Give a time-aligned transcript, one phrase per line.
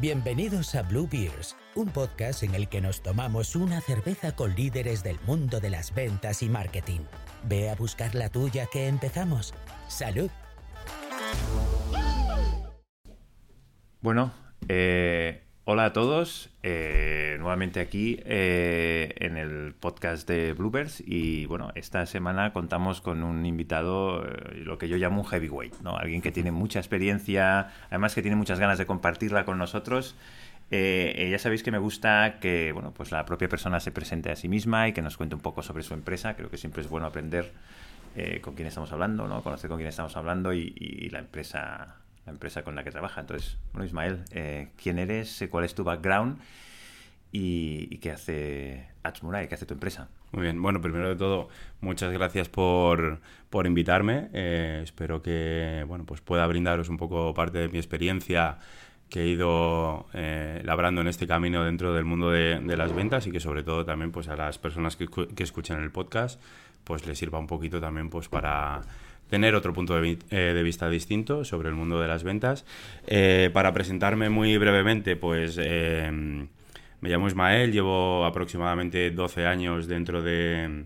[0.00, 5.04] Bienvenidos a Blue Beers, un podcast en el que nos tomamos una cerveza con líderes
[5.04, 7.00] del mundo de las ventas y marketing.
[7.44, 9.54] Ve a buscar la tuya que empezamos.
[9.86, 10.30] ¡Salud!
[14.00, 14.32] Bueno,
[14.68, 16.50] eh, hola a todos.
[16.62, 23.22] eh, nuevamente aquí eh, en el podcast de Bluebirds y bueno, esta semana contamos con
[23.22, 25.96] un invitado, eh, lo que yo llamo un heavyweight, ¿no?
[25.96, 30.16] Alguien que tiene mucha experiencia, además que tiene muchas ganas de compartirla con nosotros.
[30.70, 34.36] Eh, ya sabéis que me gusta que bueno, pues la propia persona se presente a
[34.36, 36.34] sí misma y que nos cuente un poco sobre su empresa.
[36.34, 37.52] Creo que siempre es bueno aprender
[38.42, 39.42] con quién estamos hablando, ¿no?
[39.42, 41.96] conocer con quién estamos hablando y la empresa
[42.26, 43.20] la empresa con la que trabaja.
[43.20, 45.42] Entonces, bueno, Ismael, eh, ¿quién eres?
[45.42, 46.38] Eh, ¿Cuál es tu background?
[47.32, 49.48] ¿Y, y qué hace Atsmurai?
[49.48, 50.08] ¿Qué hace tu empresa?
[50.34, 51.48] Muy bien, bueno, primero de todo,
[51.80, 54.30] muchas gracias por, por invitarme.
[54.32, 58.58] Eh, espero que bueno, pues pueda brindaros un poco parte de mi experiencia
[59.08, 63.28] que he ido eh, labrando en este camino dentro del mundo de, de, las ventas
[63.28, 66.42] y que sobre todo también pues a las personas que, que escuchan el podcast
[66.82, 68.80] pues les sirva un poquito también pues para
[69.34, 72.64] tener otro punto eh, de, vista distinto sobre el mundo de las ventas.
[73.08, 80.22] Eh, para presentarme muy brevemente, pues eh, me llamo Ismael, llevo aproximadamente 12 años dentro
[80.22, 80.84] de,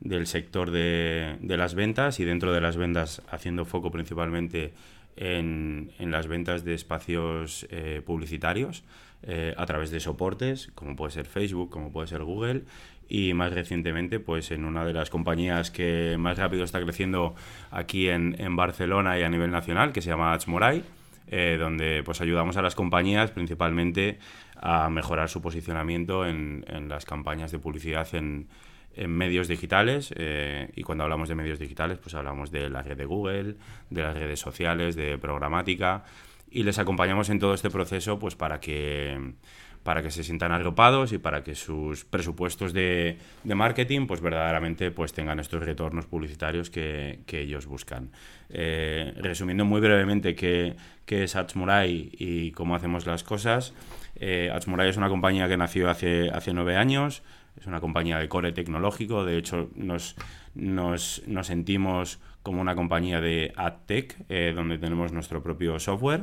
[0.00, 4.72] del sector de, de, las ventas y dentro de las ventas haciendo foco principalmente
[5.16, 8.84] en, en las ventas de espacios eh, publicitarios
[9.22, 12.62] eh, a través de soportes, como puede ser Facebook, como puede ser Google,
[13.08, 17.34] y más recientemente pues en una de las compañías que más rápido está creciendo
[17.70, 20.82] aquí en, en Barcelona y a nivel nacional, que se llama Adsmorai,
[21.28, 24.18] eh, donde pues ayudamos a las compañías principalmente
[24.56, 28.48] a mejorar su posicionamiento en, en las campañas de publicidad en,
[28.94, 32.96] en medios digitales eh, y cuando hablamos de medios digitales pues hablamos de la red
[32.96, 33.56] de Google,
[33.90, 36.04] de las redes sociales, de programática
[36.52, 39.34] y les acompañamos en todo este proceso pues para que
[39.82, 45.12] para que se sientan agrupados y para que sus presupuestos de, marketing pues verdaderamente pues
[45.12, 48.10] tengan estos retornos publicitarios que, que ellos buscan.
[48.48, 53.74] Eh, resumiendo muy brevemente qué, qué es Atsmurai y cómo hacemos las cosas,
[54.14, 57.24] eh, Atsmurai es una compañía que nació hace, hace nueve años,
[57.58, 60.16] es una compañía de core tecnológico, de hecho nos,
[60.54, 66.22] nos, nos sentimos como una compañía de AdTech, eh, donde tenemos nuestro propio software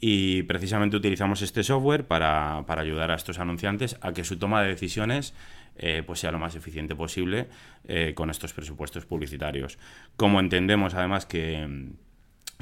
[0.00, 4.62] y precisamente utilizamos este software para, para, ayudar a estos anunciantes a que su toma
[4.62, 5.34] de decisiones
[5.76, 7.48] eh, pues sea lo más eficiente posible
[7.86, 9.78] eh, con estos presupuestos publicitarios.
[10.16, 11.90] Como entendemos además que,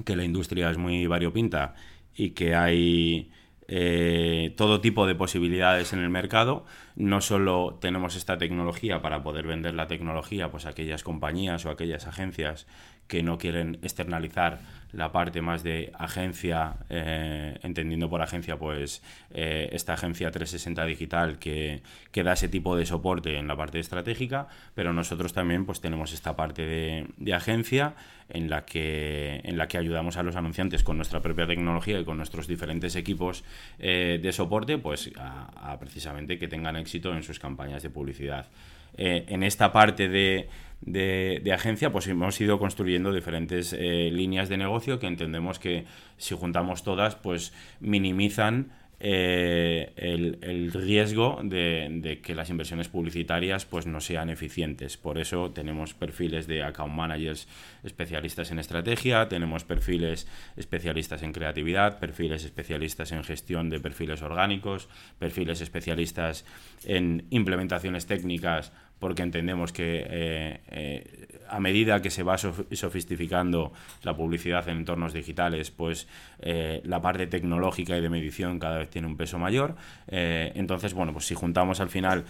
[0.05, 1.75] que la industria es muy variopinta
[2.15, 3.31] y que hay
[3.69, 6.65] eh, todo tipo de posibilidades en el mercado.
[6.97, 11.71] No solo tenemos esta tecnología para poder vender la tecnología pues, a aquellas compañías o
[11.71, 12.67] aquellas agencias
[13.09, 14.61] que no quieren externalizar
[14.93, 21.39] la parte más de agencia, eh, entendiendo por agencia pues eh, esta agencia 360 digital
[21.39, 25.81] que, que, da ese tipo de soporte en la parte estratégica, pero nosotros también pues
[25.81, 27.95] tenemos esta parte de, de, agencia
[28.31, 32.05] en la, que, en la que ayudamos a los anunciantes con nuestra propia tecnología y
[32.05, 33.45] con nuestros diferentes equipos
[33.79, 38.47] eh, de soporte pues a, a, precisamente que tengan éxito en sus campañas de publicidad.
[38.99, 40.49] Eh, en esta parte de
[40.81, 45.85] de, agencia, pues hemos ido construyendo diferentes eh, líneas de negocio que entendemos que
[46.17, 53.65] si juntamos todas, pues minimizan eh, el, el, riesgo de, de, que las inversiones publicitarias
[53.65, 54.97] pues no sean eficientes.
[54.97, 57.47] Por eso tenemos perfiles de account managers
[57.85, 60.27] especialistas en estrategia, tenemos perfiles
[60.57, 64.89] especialistas en creatividad, perfiles especialistas en gestión de perfiles orgánicos,
[65.21, 66.45] perfiles especialistas
[66.85, 73.73] en implementaciones técnicas porque entendemos que eh, eh, a medida que se va sofistificando
[74.03, 76.07] la publicidad en entornos digitales, pues
[76.41, 79.77] eh, la parte tecnológica y de medición cada vez tiene un peso mayor.
[80.09, 82.25] entonces, bueno, pues si juntamos al final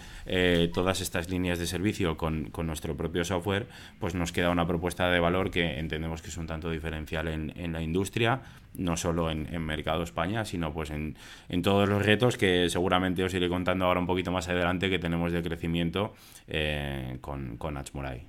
[0.73, 3.67] todas estas líneas de servicio con, con, nuestro propio software,
[3.99, 7.53] pues nos queda una propuesta de valor que entendemos que es un tanto diferencial en,
[7.57, 8.41] en la industria,
[8.73, 11.17] no solo en, en, Mercado España, sino pues en,
[11.49, 14.99] en, todos los retos que seguramente os iré contando ahora un poquito más adelante que
[14.99, 16.13] tenemos de crecimiento
[16.47, 18.25] eh, con, con Atsmurai.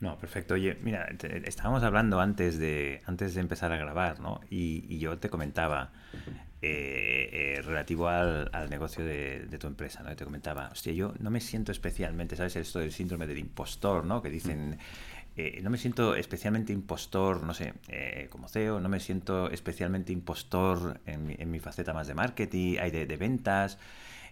[0.00, 0.54] No, perfecto.
[0.54, 4.40] Oye, mira, te, estábamos hablando antes de, antes de empezar a grabar, ¿no?
[4.48, 5.90] Y, y yo te comentaba,
[6.60, 10.12] eh, eh, relativo al, al negocio de, de, tu empresa, ¿no?
[10.12, 12.56] Y te comentaba, hostia, yo no me siento especialmente, ¿sabes?
[12.56, 14.22] Esto del síndrome del impostor, ¿no?
[14.22, 14.78] Que dicen...
[15.40, 20.12] eh, no me siento especialmente impostor, no sé, eh, como CEO, no me siento especialmente
[20.12, 23.78] impostor en mi, en mi, faceta más de marketing, hay de, de ventas.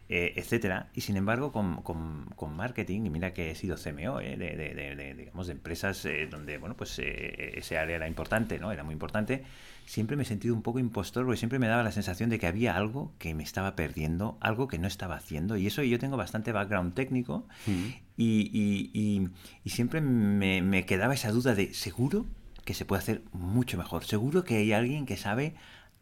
[0.08, 0.88] Eh, etcétera.
[0.94, 5.14] Y sin embargo, con, con, marketing, y mira que he sido CMO eh, de, de,
[5.14, 8.70] digamos, de empresas eh, donde bueno, pues, ese área era importante, ¿no?
[8.70, 9.42] Era muy importante.
[9.84, 12.46] Siempre me he sentido un poco impostor porque siempre me daba la sensación de que
[12.46, 15.56] había algo que me estaba perdiendo, algo que no estaba haciendo.
[15.56, 17.86] Y eso yo tengo bastante background técnico mm.
[18.16, 19.28] y, y,
[19.64, 22.26] y, siempre me, me quedaba esa duda de, ¿seguro
[22.64, 24.04] que se puede hacer mucho mejor?
[24.04, 25.54] ¿Seguro que hay alguien que sabe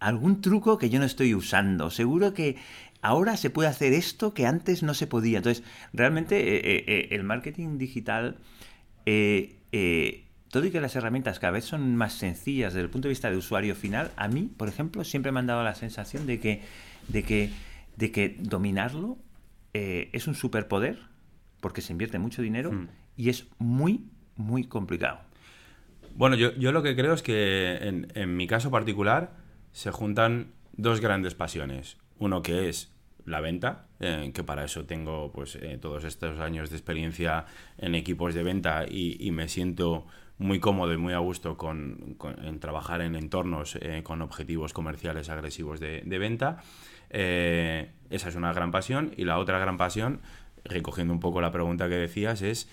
[0.05, 1.91] algún truco que yo no estoy usando.
[1.91, 2.57] Seguro que
[3.05, 5.37] ahora se puede hacer esto que antes no se podía.
[5.37, 5.63] Entonces,
[5.93, 8.39] realmente eh, eh, eh, el marketing digital,
[10.51, 13.31] todo y que las herramientas cada vez son más sencillas desde el punto de vista
[13.31, 16.63] de usuario final, a mí, por ejemplo, siempre me han dado la sensación de que,
[17.09, 17.51] de que,
[17.97, 19.19] de que dominarlo
[19.75, 21.01] es un superpoder,
[21.61, 22.89] porque se invierte mucho dinero hmm.
[23.17, 24.07] y es muy,
[24.37, 25.21] muy complicado.
[26.15, 29.37] Bueno, yo, yo, lo que creo es que en, en mi caso particular
[29.73, 31.99] se juntan dos grandes pasiones.
[32.19, 32.94] Uno que es
[33.27, 37.47] la venta, eh, que para eso tengo pues eh, todos estos años de experiencia
[37.79, 40.07] en equipos de venta y, me siento
[40.39, 45.29] muy cómodo y muy a gusto con, en trabajar en entornos eh, con objetivos comerciales
[45.29, 46.63] agresivos de, venta.
[47.11, 49.13] esa es una gran pasión.
[49.17, 50.21] Y la otra gran pasión,
[50.65, 52.69] recogiendo un poco la pregunta que decías, es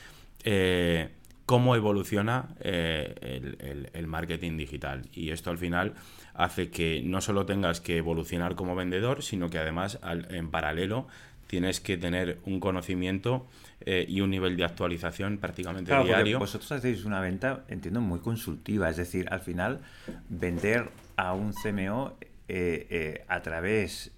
[1.45, 5.03] cómo evoluciona el, el marketing digital.
[5.13, 5.93] Y esto al final
[6.33, 9.99] hace que no solo tengas que evolucionar como vendedor, sino que además
[10.29, 11.07] en paralelo
[11.47, 13.45] tienes que tener un conocimiento
[13.81, 16.39] eh, y un nivel de actualización prácticamente diario.
[16.39, 19.81] Vosotros hacéis una venta, entiendo, muy consultiva, es decir, al final
[20.29, 22.15] vender a un CMO
[22.47, 24.11] eh, eh, a través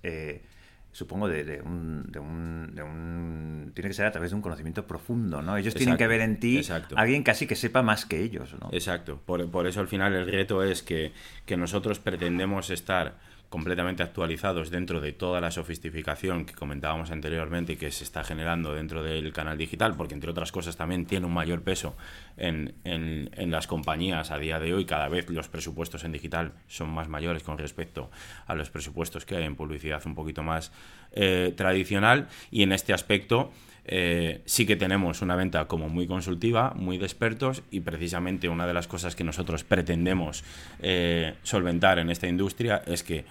[0.93, 4.87] supongo, de, un, de, un, de, un, Tiene que ser a través de un conocimiento
[4.87, 5.57] profundo, ¿no?
[5.57, 6.61] Ellos tienen que ver en ti
[6.95, 8.69] alguien casi que sepa más que ellos, ¿no?
[8.71, 9.19] Exacto.
[9.25, 11.11] Por, por eso al final el reto es que,
[11.45, 13.15] que nosotros pretendemos estar
[13.53, 18.73] completamente actualizados dentro de toda la sofisticación que comentábamos anteriormente y que se está generando
[18.73, 21.95] dentro del canal digital, porque entre otras cosas también tiene un mayor peso
[22.35, 24.85] en, en, las compañías a día de hoy.
[24.85, 28.09] Cada vez los presupuestos en digital son más mayores con respecto
[28.47, 30.71] a los presupuestos que hay en publicidad un poquito más
[31.11, 33.51] eh, tradicional y en este aspecto
[33.85, 38.65] eh, sí que tenemos una venta como muy consultiva, muy de expertos y precisamente una
[38.65, 40.43] de las cosas que nosotros pretendemos
[40.81, 43.25] eh, solventar en esta industria es que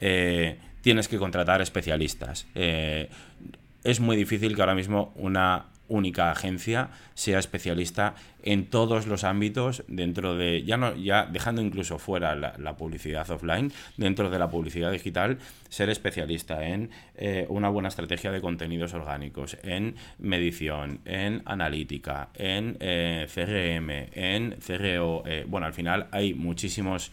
[0.00, 2.46] eh, tienes que contratar especialistas.
[2.54, 9.82] es muy difícil que ahora mismo una única agencia sea especialista en todos los ámbitos
[9.88, 14.92] dentro de, ya no, ya dejando incluso fuera la, publicidad offline, dentro de la publicidad
[14.92, 15.38] digital,
[15.70, 22.76] ser especialista en eh, una buena estrategia de contenidos orgánicos, en medición, en analítica, en
[22.80, 25.22] eh, CRM, en CRO.
[25.26, 27.12] Eh, bueno, al final hay muchísimos,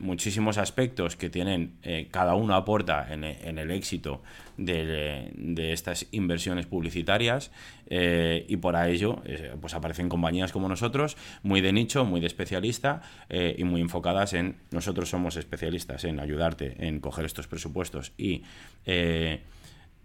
[0.00, 1.74] muchísimos aspectos que tienen,
[2.10, 4.22] cada uno aporta en, en el éxito
[4.56, 7.50] de, de, estas inversiones publicitarias
[7.88, 9.22] y por ello
[9.60, 13.80] pues aparece en compañías como nosotros, muy de nicho, muy de especialista eh, y muy
[13.80, 18.42] enfocadas en nosotros somos especialistas en ayudarte en coger estos presupuestos y
[18.86, 19.42] eh,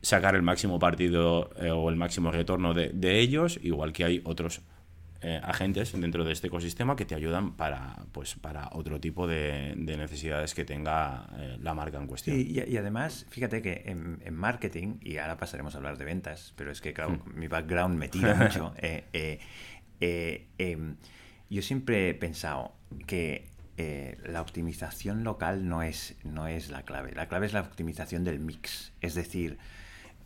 [0.01, 4.21] sacar el máximo partido eh, o el máximo retorno de, de ellos, igual que hay
[4.23, 4.61] otros
[5.41, 10.53] agentes dentro de este ecosistema que te ayudan para, pues, para otro tipo de, necesidades
[10.53, 11.25] que tenga
[11.63, 12.37] la marca en cuestión.
[12.37, 16.79] Y, además, fíjate que en, marketing, y ahora pasaremos a hablar de ventas, pero es
[16.79, 17.39] que, claro, hmm.
[17.39, 18.75] mi background me tira mucho.
[20.01, 20.95] Eh, em,
[21.49, 22.75] yo siempre he pensado
[23.07, 23.53] que
[24.23, 27.11] la optimización local no es, no es la clave.
[27.13, 28.93] La clave es la optimización del mix.
[29.01, 29.57] Es decir,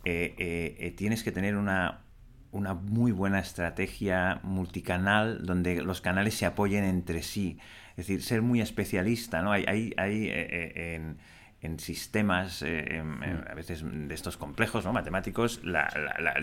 [0.04, 2.04] tienes que tener una,
[2.52, 7.58] una muy buena estrategia multicanal donde los canales se apoyen entre sí.
[7.92, 9.52] Es decir, ser muy especialista, ¿no?
[9.52, 11.18] Hay, hay, hay eh, eh, en,
[11.62, 13.02] en, sistemas, eh,
[13.48, 14.92] a veces de estos complejos, ¿no?
[14.92, 15.60] Matemáticos,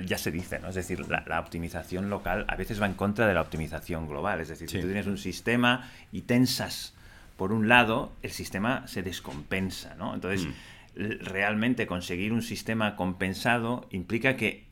[0.05, 0.69] ya se dice, ¿no?
[0.69, 4.41] Es decir, la, optimización local a veces va en contra de la optimización global.
[4.41, 6.93] Es decir, si tú tienes un sistema y tensas
[7.35, 10.13] por un lado, el sistema se descompensa, ¿no?
[10.15, 11.25] Entonces, mm.
[11.25, 14.65] realmente conseguir un sistema compensado implica que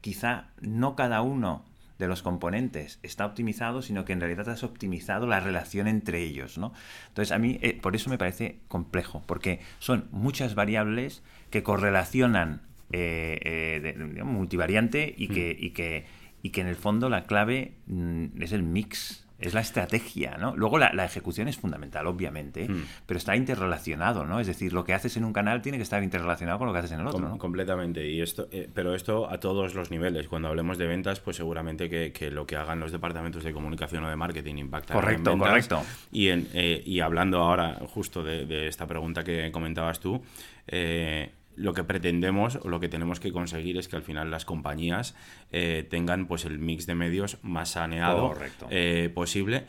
[0.00, 1.64] quizá no cada uno
[2.00, 6.58] de los componentes está optimizado, sino que en realidad has optimizado la relación entre ellos,
[6.58, 6.72] ¿no?
[7.08, 12.62] Entonces, a mí eh, por eso me parece complejo, porque son muchas variables que correlacionan
[12.90, 15.64] eh, eh, multivariante y que, mm.
[15.64, 16.06] y, que,
[16.42, 20.54] y que en el fondo la clave mm, es el mix es la estrategia, ¿no?
[20.56, 22.84] Luego la, ejecución es fundamental, obviamente, hmm.
[23.06, 24.40] pero está interrelacionado, ¿no?
[24.40, 26.80] Es decir, lo que haces en un canal tiene que estar interrelacionado con lo que
[26.80, 27.38] haces en el otro, ¿no?
[27.38, 30.28] Completamente, y esto, eh, pero esto a todos los niveles.
[30.28, 34.10] Cuando hablemos de ventas, pues seguramente que, lo que hagan los departamentos de comunicación o
[34.10, 35.68] de marketing impacta correcto, en ventas.
[35.68, 35.82] Correcto,
[36.12, 40.22] y, en, eh, y hablando ahora justo de, esta pregunta que comentabas tú,
[40.66, 44.44] eh, lo que pretendemos o lo que tenemos que conseguir es que al final las
[44.44, 45.14] compañías
[45.52, 48.34] eh, tengan pues el mix de medios más saneado
[48.70, 49.66] eh, posible.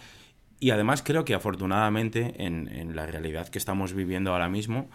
[0.59, 4.89] Y además creo que afortunadamente en, la realidad que estamos viviendo ahora mismo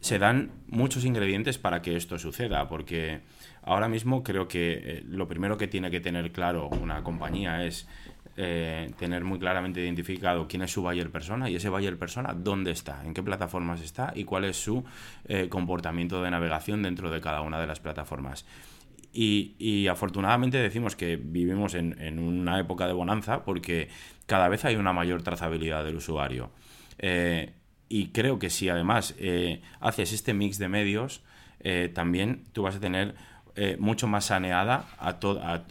[0.00, 3.22] se dan muchos ingredientes para que esto suceda, porque
[3.62, 7.88] ahora mismo creo que eh, lo primero que tiene que tener claro una compañía es
[8.38, 12.70] eh, tener muy claramente identificado quién es su buyer persona y ese buyer persona dónde
[12.70, 14.84] está, en qué plataformas está y cuál es su
[15.24, 18.44] eh, comportamiento de navegación dentro de cada una de las plataformas.
[19.10, 23.88] Y, afortunadamente decimos que vivimos en, una época de bonanza porque
[24.26, 26.50] cada vez hay una mayor trazabilidad del usuario.
[26.98, 27.54] Eh,
[27.88, 29.14] y creo que si además
[29.80, 31.22] haces este mix de medios,
[31.94, 33.14] también tú vas a tener
[33.56, 35.16] eh, mucho más saneada a,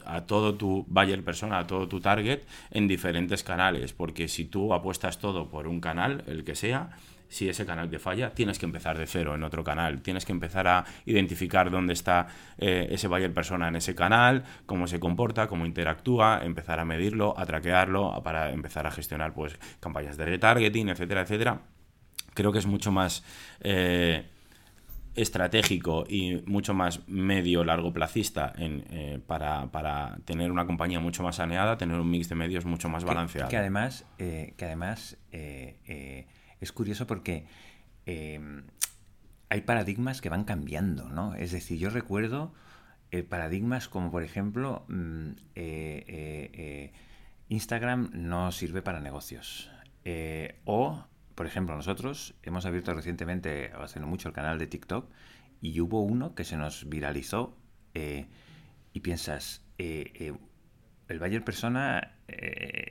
[0.06, 4.74] a, todo tu buyer persona, a todo tu target en diferentes canales, porque si tú
[4.74, 8.66] apuestas todo por un canal, el que sea, si ese canal te falla, tienes que
[8.66, 10.02] empezar de cero en otro canal.
[10.02, 12.28] Tienes que empezar a identificar dónde está
[12.58, 17.38] eh, ese buyer persona en ese canal, cómo se comporta, cómo interactúa, empezar a medirlo,
[17.38, 21.62] a traquearlo, para empezar a gestionar pues campañas de retargeting, etcétera, etcétera.
[22.34, 23.24] Creo que es mucho más
[23.62, 24.26] eh,
[25.16, 31.24] estratégico y mucho más medio largo placista en, eh, para, para, tener una compañía mucho
[31.24, 33.50] más saneada, tener un mix de medios mucho más balanceado.
[33.50, 36.28] Que, además, eh, que además eh,
[36.60, 37.46] es curioso porque
[39.50, 41.34] hay paradigmas que van cambiando, ¿no?
[41.36, 42.54] Es decir, yo recuerdo
[43.30, 45.30] paradigmas como por ejemplo mm,
[47.48, 49.72] Instagram no sirve para negocios
[50.66, 51.06] o
[51.36, 55.10] por ejemplo, nosotros hemos abierto recientemente, haciendo mucho, el canal de TikTok
[55.62, 57.58] y hubo uno que se nos viralizó
[57.94, 58.26] eh,
[58.94, 60.34] y piensas, eh, eh,
[61.08, 62.18] el Bayer Persona,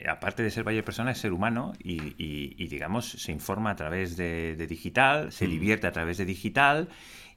[0.09, 4.55] aparte de ser Bayer Persona, es ser humano y, digamos, se informa a través de,
[4.69, 5.51] digital, se mm.
[5.51, 6.89] divierte a través de digital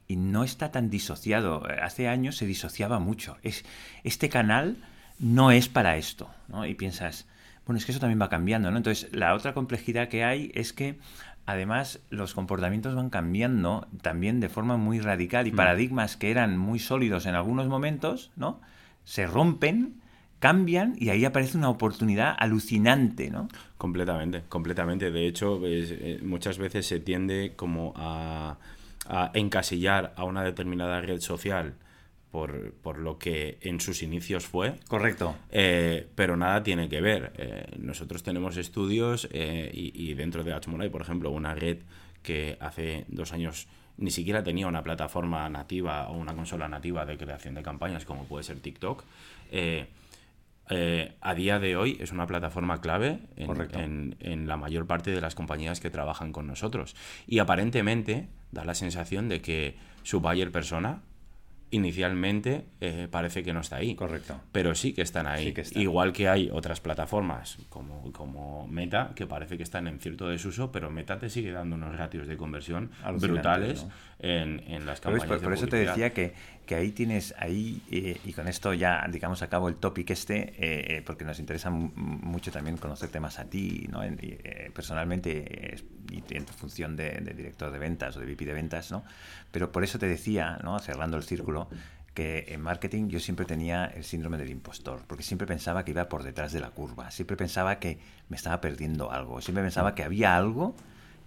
[0.08, 1.64] y no está tan disociado.
[1.82, 3.38] Hace años se disociaba mucho.
[3.42, 3.66] Es,
[4.04, 4.78] este canal
[5.18, 6.68] no es para esto, ¿no?
[6.68, 7.28] Y piensas,
[7.68, 8.78] bueno, es que eso también va cambiando, ¿no?
[8.78, 10.98] Entonces, la otra complejidad que hay es que
[11.46, 15.56] además los comportamientos van cambiando también de forma muy radical y mm.
[15.56, 18.62] paradigmas que eran muy sólidos en algunos momentos, ¿no?
[19.04, 19.96] Se rompen,
[20.40, 23.50] cambian y ahí aparece una oportunidad alucinante, ¿no?
[23.78, 25.12] Completamente, completamente.
[25.12, 28.58] De hecho, eh, muchas veces se tiende como a,
[29.10, 31.76] a encasillar a una determinada red social
[32.32, 34.76] por, lo que en sus inicios fue.
[34.88, 35.36] Correcto.
[35.50, 37.34] Eh, pero nada tiene que ver.
[37.38, 41.80] Eh, nosotros tenemos estudios eh, y, dentro de Hmolai, por ejemplo, una red
[42.22, 43.68] que hace dos años
[43.98, 48.26] ni siquiera tenía una plataforma nativa o una consola nativa de creación de campañas como
[48.26, 49.04] puede ser TikTok.
[51.22, 55.34] a día de hoy es una plataforma clave en, en, la mayor parte de las
[55.34, 56.96] compañías que trabajan con nosotros.
[57.26, 61.02] Y aparentemente da la sensación de que su buyer persona
[61.72, 63.96] inicialmente eh, parece que no está ahí.
[63.96, 64.40] Correcto.
[64.52, 65.54] Pero sí que están ahí.
[65.76, 70.72] Igual que hay otras plataformas como, como Meta que parece que están en cierto desuso,
[70.72, 73.86] pero Meta te sigue dando unos ratios de conversión brutales
[74.20, 75.28] en, en, las campañas.
[75.28, 76.34] Por, por eso te decía que,
[76.68, 81.02] que ahí tienes, ahí, eh, y con esto ya, digamos, acabo el topic este, eh,
[81.02, 84.02] porque nos interesa mucho también conocerte más a ti, ¿no?
[84.74, 85.78] personalmente,
[86.12, 89.04] y en tu función de, de, director de ventas o de VP de ventas, ¿no?
[89.52, 90.78] Pero por eso te decía, ¿no?
[90.80, 91.70] cerrando el círculo,
[92.14, 96.10] que en marketing yo siempre tenía el síndrome del impostor, porque siempre pensaba que iba
[96.10, 100.04] por detrás de la curva, siempre pensaba que me estaba perdiendo algo, siempre pensaba que
[100.04, 100.76] había algo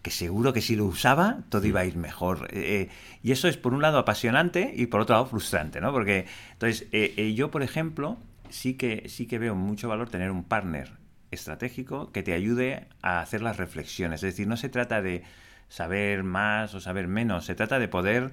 [0.03, 2.49] que seguro que si lo usaba todo iba a ir mejor.
[2.51, 2.89] Eh, eh,
[3.23, 5.93] y eso es por un lado apasionante y por otro lado frustrante, ¿no?
[5.93, 10.45] Porque entonces eh, yo, por ejemplo, sí que, sí que veo mucho valor tener un
[10.45, 10.93] partner
[11.31, 14.23] estratégico que te ayude a hacer las reflexiones.
[14.23, 15.23] Es decir, no se trata de
[15.69, 17.45] saber más o saber menos.
[17.45, 18.33] Se trata de poder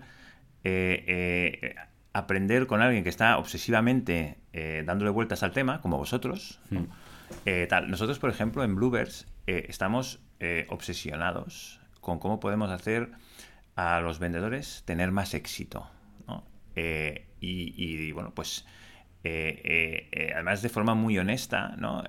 [2.11, 4.37] aprender con alguien que está obsesivamente
[4.85, 6.59] dándole vueltas al tema, como vosotros.
[7.69, 7.91] Tal.
[7.91, 10.19] Nosotros, por ejemplo, en Bluebirds estamos
[10.69, 13.11] obsesionados con cómo podemos hacer
[13.75, 15.89] a los vendedores tener más éxito.
[17.39, 18.65] y, bueno, pues
[19.23, 22.03] eh, eh, eh, además de forma muy honesta, ¿no?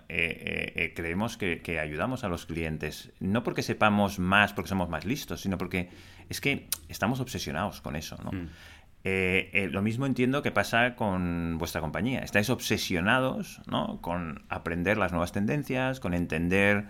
[0.95, 5.59] creemos que, ayudamos a los clientes, no porque sepamos más, porque somos más listos, sino
[5.59, 5.89] porque
[6.29, 8.17] es que estamos obsesionados con eso.
[8.23, 8.31] ¿no?
[8.31, 9.73] Mm.
[9.73, 12.21] lo mismo entiendo que pasa con vuestra compañía.
[12.21, 14.01] Estáis obsesionados ¿no?
[14.01, 16.87] con aprender las nuevas tendencias, con entender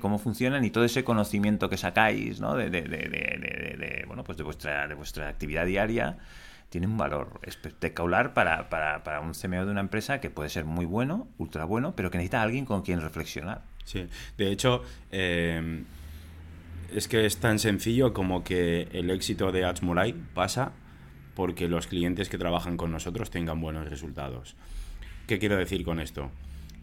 [0.00, 2.56] cómo funcionan y todo ese conocimiento que sacáis ¿no?
[2.56, 6.18] de, de, bueno, pues de, vuestra, de vuestra actividad diaria
[6.68, 10.84] tiene un valor espectacular para, para, un CMO de una empresa que puede ser muy
[10.84, 13.62] bueno, ultra bueno, pero que necesita alguien con quien reflexionar.
[13.84, 14.06] Sí,
[14.36, 15.84] de hecho, eh,
[16.94, 20.72] es que es tan sencillo como que el éxito de Adsmolai pasa
[21.34, 24.56] porque los clientes que trabajan con nosotros tengan buenos resultados.
[25.26, 26.30] ¿Qué quiero decir con esto?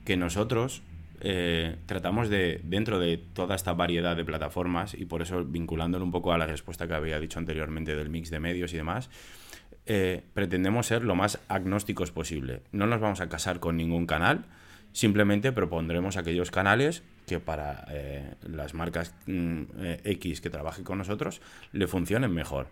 [0.05, 0.81] Que nosotros
[1.22, 6.12] eh, tratamos de, dentro de toda esta variedad de plataformas, y por eso vinculándolo un
[6.12, 9.10] poco a la respuesta que había dicho anteriormente del mix de medios y demás,
[9.86, 12.62] eh, pretendemos ser lo más agnósticos posible.
[12.72, 14.45] No nos vamos a casar con ningún canal,
[14.91, 19.63] simplemente propondremos aquellos canales que para eh, las marcas mm,
[20.03, 21.41] X que trabajen con nosotros
[21.72, 22.67] le funcionen mejor.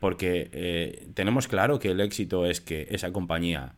[0.00, 3.74] porque tenemos claro que el éxito es que esa compañía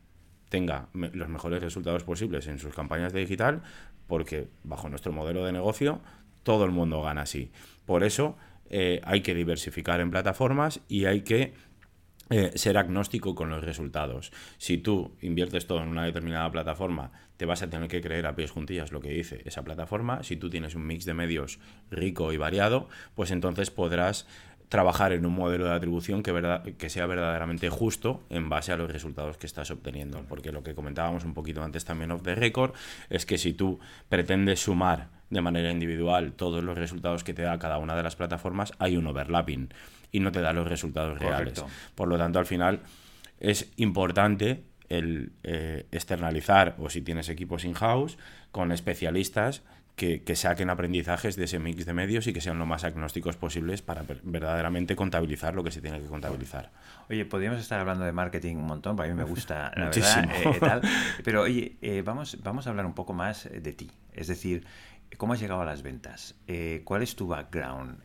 [0.53, 3.63] tenga los mejores resultados posibles en sus campañas de digital,
[4.07, 6.03] porque bajo nuestro modelo de negocio
[6.43, 7.51] todo el mundo gana así.
[7.87, 8.37] Por eso
[8.69, 11.55] eh, hay que diversificar en plataformas y hay que
[12.29, 14.31] eh, ser agnóstico con los resultados.
[14.59, 18.37] Si tú inviertes todo en una determinada plataforma, te vas a tener que creer a
[18.37, 20.23] pies juntillas lo que dice esa plataforma.
[20.23, 24.27] Si tú tienes un mix de medios rico y variado, pues entonces podrás
[24.73, 28.77] trabajar en un modelo de atribución que, verdad, que sea verdaderamente justo en base a
[28.79, 30.25] los resultados que estás obteniendo.
[30.27, 32.73] Porque lo que comentábamos un poquito antes también of the record
[33.11, 37.59] es que si tú pretendes sumar de manera individual todos los resultados que te da
[37.59, 39.69] cada una de las plataformas, hay un overlapping
[40.11, 41.63] y no te da los resultados reales.
[41.95, 42.81] Por lo tanto, al final
[43.41, 48.17] es importante el eh, externalizar o si tienes equipos in-house
[48.51, 49.65] con especialistas
[49.97, 53.83] que, saquen aprendizajes de ese mix de medios y que sean lo más agnósticos posibles
[53.83, 56.71] para verdaderamente contabilizar lo que se tiene que contabilizar.
[57.09, 60.57] Oye, podríamos estar hablando de marketing un montón, para mí me gusta, la verdad, eh,
[60.59, 60.83] tal.
[61.25, 64.67] pero oye, eh, vamos, vamos a hablar un poco más de ti, es decir,
[65.17, 66.35] ¿cómo has llegado a las ventas?
[66.47, 68.03] Eh, ¿Cuál es tu background?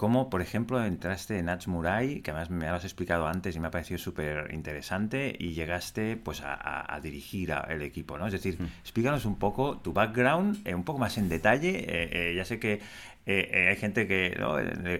[0.00, 3.60] Cómo, por ejemplo, entraste en Ads Murai, que además me lo has explicado antes y
[3.60, 8.26] me ha parecido súper interesante, y llegaste pues a, dirigir el equipo, ¿no?
[8.26, 8.64] Es decir, mm.
[8.80, 11.80] explícanos un poco tu background, eh, un poco más en detalle.
[11.80, 12.80] Eh, eh, ya sé que
[13.26, 14.34] hay gente que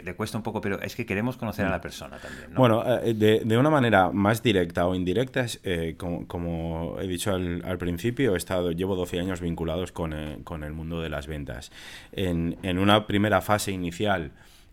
[0.04, 1.80] le, cuesta un poco, pero es que queremos conocer a la mm.
[1.80, 2.52] persona también.
[2.52, 2.58] ¿no?
[2.58, 5.46] Bueno, de, una manera más directa o indirecta,
[5.96, 11.08] como, he dicho al, principio, he estado, llevo 12 años vinculados con, el mundo de
[11.08, 11.72] las ventas.
[12.12, 14.32] En, en una primera fase inicial,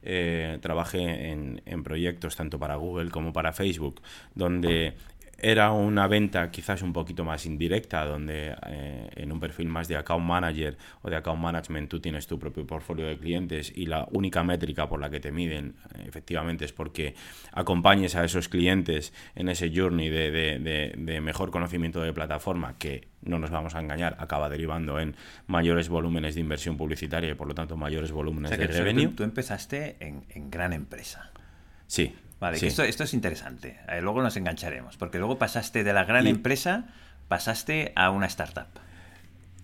[0.09, 4.01] eh, trabajé en, en, proyectos tanto para Google como para Facebook,
[4.35, 4.93] donde
[5.39, 9.95] era una venta quizás un poquito más indirecta, donde eh, en un perfil más de
[9.95, 14.07] account manager o de account management tú tienes tu propio portfolio de clientes y la
[14.11, 17.15] única métrica por la que te miden eh, efectivamente es porque
[17.51, 23.51] acompañes a esos clientes en ese journey de, mejor conocimiento de plataforma que no nos
[23.51, 27.77] vamos a engañar, acaba derivando en mayores volúmenes de inversión publicitaria y por lo tanto
[27.77, 29.09] mayores volúmenes de revenue.
[29.09, 31.31] Tú, empezaste en, en gran empresa.
[31.87, 33.79] Sí, Vale, esto, esto, es interesante.
[33.87, 36.85] Eh, luego nos engancharemos, porque luego pasaste de la gran empresa,
[37.27, 38.67] pasaste a una startup.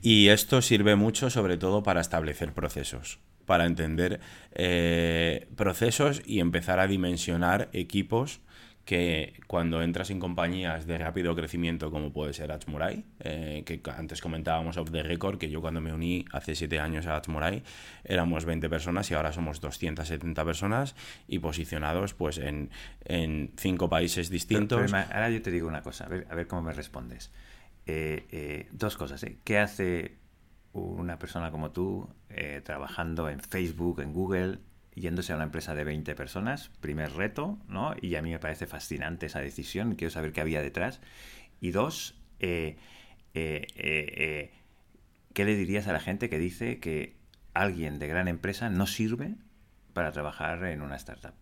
[0.02, 4.20] Y esto sirve mucho sobre todo para establecer procesos, para entender
[4.52, 8.42] eh, procesos y empezar a dimensionar equipos
[8.86, 14.20] que cuando entras en compañías de rápido crecimiento como puede ser Atmurai, eh, que antes
[14.20, 17.64] comentábamos off the record, que yo cuando me uní hace siete años a Atmurai
[18.04, 20.96] éramos 20 personas y ahora somos 270 personas
[21.28, 22.72] y posicionados pues en,
[23.06, 24.94] en cinco países distintos.
[24.94, 27.32] ahora yo te digo una cosa, a ver, a ver cómo me respondes.
[27.86, 29.26] Eh, eh, dos cosas.
[29.46, 30.18] ¿Qué hace
[30.74, 32.10] una persona como tú
[32.64, 34.58] trabajando en Facebook, en Google,
[34.96, 37.96] yéndose a una empresa de 20 personas, primer reto, ¿no?
[38.02, 41.02] Y a mí me parece fascinante esa decisión, quiero saber qué había detrás.
[41.60, 42.78] Y dos, eh,
[43.34, 44.52] eh, eh,
[45.34, 47.16] ¿qué le dirías a la gente que dice que
[47.54, 49.36] alguien de gran empresa no sirve
[49.94, 51.34] para trabajar en una startup?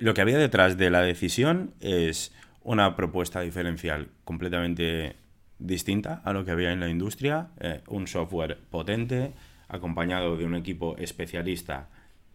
[0.00, 5.14] lo que había detrás de la decisión es una propuesta diferencial completamente
[5.60, 7.50] distinta a lo que había en la industria,
[7.86, 9.32] un software potente,
[9.68, 11.88] acompañado de un equipo especialista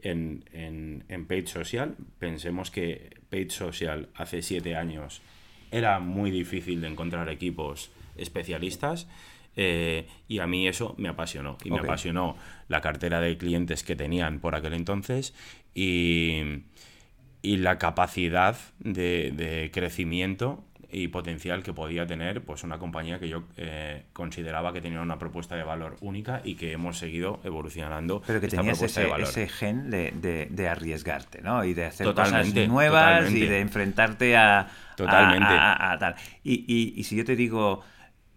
[0.06, 1.96] en, en, Paid Social.
[2.20, 5.22] Pensemos que Paid Social hace siete años
[5.72, 9.08] era muy difícil de encontrar equipos especialistas.
[9.58, 11.58] Eh, y a mí eso me apasionó.
[11.64, 12.36] Y me apasionó
[12.68, 15.34] la cartera de clientes que tenían por aquel entonces
[15.74, 16.42] y,
[17.42, 20.64] y la capacidad de, de, crecimiento
[20.98, 25.20] y potencial que podía tener pues una compañía que yo eh, consideraba que tenía una
[25.20, 28.22] propuesta de valor única y que hemos seguido evolucionando.
[28.26, 31.66] Pero que tenías ese, ese, gen de, de, arriesgarte, ¿no?
[31.66, 35.54] Y de hacer cosas nuevas y de enfrentarte a, totalmente.
[35.54, 36.16] a, tal.
[36.46, 37.82] Y, y, si yo te digo,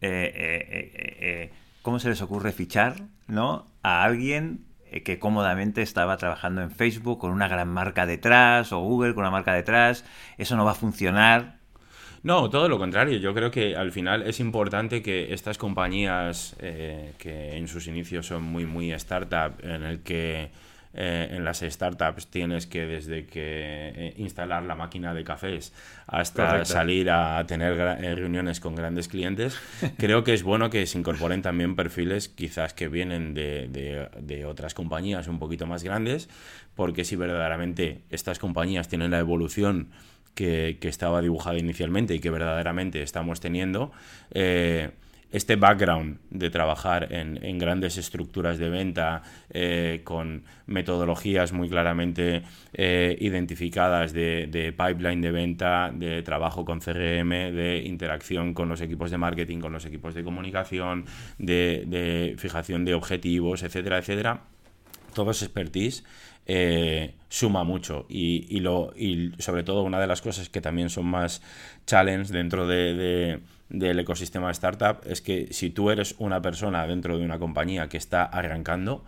[0.01, 0.33] eh,
[1.21, 2.97] eh, ¿cómo se les ocurre fichar,
[3.29, 3.67] ¿no?
[3.85, 4.65] A alguien
[5.05, 9.31] que cómodamente estaba trabajando en Facebook con una gran marca detrás o Google con una
[9.31, 10.05] marca detrás,
[10.39, 11.58] eso no va a funcionar
[12.29, 13.17] no, todo lo contrario.
[13.17, 18.27] Yo creo que al final es importante que estas compañías eh, que en sus inicios
[18.27, 20.51] son muy, muy startup, en el que
[20.93, 25.73] eh, en las startups tienes que desde que eh, instalar la máquina de cafés
[26.07, 27.79] hasta salir a tener
[28.15, 29.59] reuniones con grandes clientes,
[29.97, 34.75] creo que es bueno que se incorporen también perfiles quizás que vienen de, de otras
[34.75, 36.29] compañías un poquito más grandes,
[36.75, 39.89] porque si verdaderamente estas compañías tienen la evolución
[40.39, 43.91] que, estaba dibujada inicialmente y que verdaderamente estamos teniendo,
[44.31, 44.91] eh,
[45.31, 53.15] este background de trabajar en, grandes estructuras de venta eh, con metodologías muy claramente eh,
[53.21, 59.19] identificadas de, pipeline de venta, de trabajo con CRM, de interacción con los equipos de
[59.19, 61.05] marketing, con los equipos de comunicación,
[61.37, 64.45] de, de fijación de objetivos, etcétera, etcétera.
[65.13, 66.05] Todo es expertise
[66.49, 68.07] eh, suma mucho.
[68.09, 71.43] Y, lo, y sobre todo una de las cosas que también son más
[71.87, 77.25] challenge dentro de, del ecosistema startup es que si tú eres una persona dentro de
[77.25, 79.05] una compañía que está arrancando,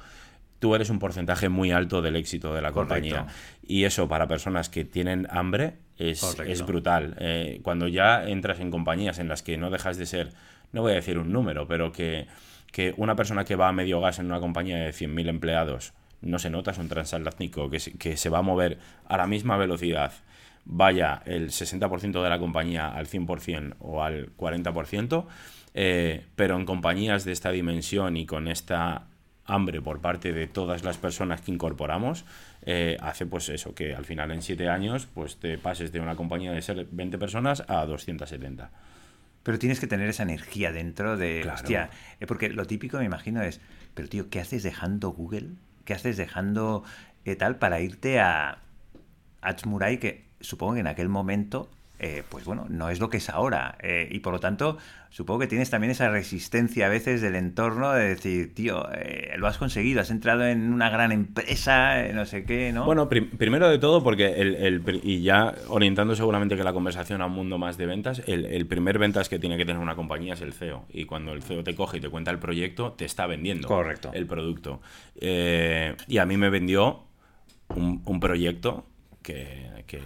[0.59, 3.26] tú eres un porcentaje muy alto del éxito de la compañía.
[3.66, 7.16] Y eso para personas que tienen hambre es, es brutal.
[7.18, 10.33] Eh, cuando ya entras en compañías en las que no dejas de ser,
[10.72, 12.26] no voy a decir un número, pero que,
[12.70, 16.38] que una persona que va a medio gas en una compañía de 100.000 empleados no
[16.38, 20.12] se nota, es un transatlántico que, que se va a mover a la misma velocidad,
[20.64, 25.26] vaya el 60% de la compañía al 100% o al 40%,
[25.74, 29.06] eh, pero en compañías de esta dimensión y con esta
[29.44, 32.24] hambre por parte de todas las personas que incorporamos,
[32.62, 36.14] eh, hace pues eso, que al final en 7 años pues te pases de una
[36.14, 38.70] compañía de ser 20 personas a 270.
[39.42, 41.48] Pero tienes que tener esa energía dentro de...
[41.52, 43.61] Hostia, eh, porque lo típico me imagino es,
[43.94, 45.48] pero tío, ¿qué haces dejando Google
[45.90, 46.85] ¿Qué haces dejando
[47.24, 48.59] eh, tal para irte a
[49.40, 51.68] Achmurai, que supongo que en aquel momento,
[52.01, 53.77] eh, pues bueno, no es lo que es ahora.
[53.83, 54.79] Eh, y por lo tanto,
[55.11, 58.89] supongo que tienes también esa resistencia a veces del entorno de decir, tío,
[59.37, 62.85] lo has conseguido, has entrado en una gran empresa, no sé qué, ¿no?
[62.85, 67.33] Bueno, primero de todo, porque el, y ya orientando seguramente que la conversación a un
[67.33, 70.53] mundo más de ventas, el, primer ventas que tiene que tener una compañía es el
[70.53, 70.87] CEO.
[70.93, 74.11] Y cuando el CEO te coge y te cuenta el proyecto, te está vendiendo Correcto.
[74.15, 74.81] el producto.
[75.21, 77.05] Eh, y a mí me vendió
[77.69, 78.87] un, proyecto
[79.23, 80.01] que, que,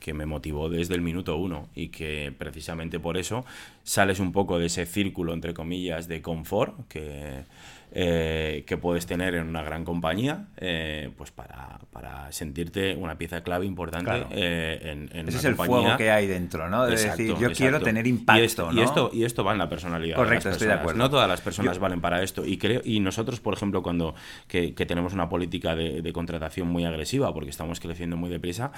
[0.00, 3.44] que, me motivó desde el minuto uno y que precisamente por eso
[3.84, 7.44] sales un poco de ese círculo, entre comillas, de confort que
[7.92, 13.42] eh, que puedes tener en una gran compañía, eh, pues para, para, sentirte una pieza
[13.42, 16.86] clave importante eh, en, en Ese es el fuego que hay dentro, ¿no?
[16.86, 18.80] De decir, yo quiero tener impacto, y esto, ¿no?
[18.80, 20.14] y esto, y esto va en la personalidad.
[20.14, 20.98] Correcto, estoy de acuerdo.
[21.00, 22.46] No todas las personas valen para esto.
[22.46, 24.14] Y creo y nosotros, por ejemplo, cuando
[24.46, 28.70] que, tenemos una política de, de, contratación muy agresiva, porque estamos creciendo muy deprisa,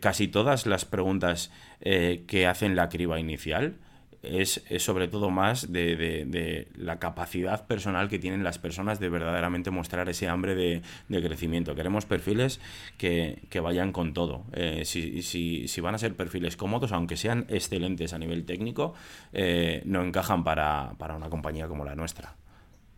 [0.00, 3.76] casi todas las preguntas que hacen la criba inicial,
[4.22, 10.08] es, sobre todo más de, la capacidad personal que tienen las personas de verdaderamente mostrar
[10.08, 10.82] ese hambre de,
[11.22, 11.74] crecimiento.
[11.74, 12.60] Queremos perfiles
[12.98, 14.44] que, vayan con todo.
[14.52, 18.94] Eh, si, si, van a ser perfiles cómodos, aunque sean excelentes a nivel técnico,
[19.32, 22.34] eh, no encajan para, una compañía como la nuestra.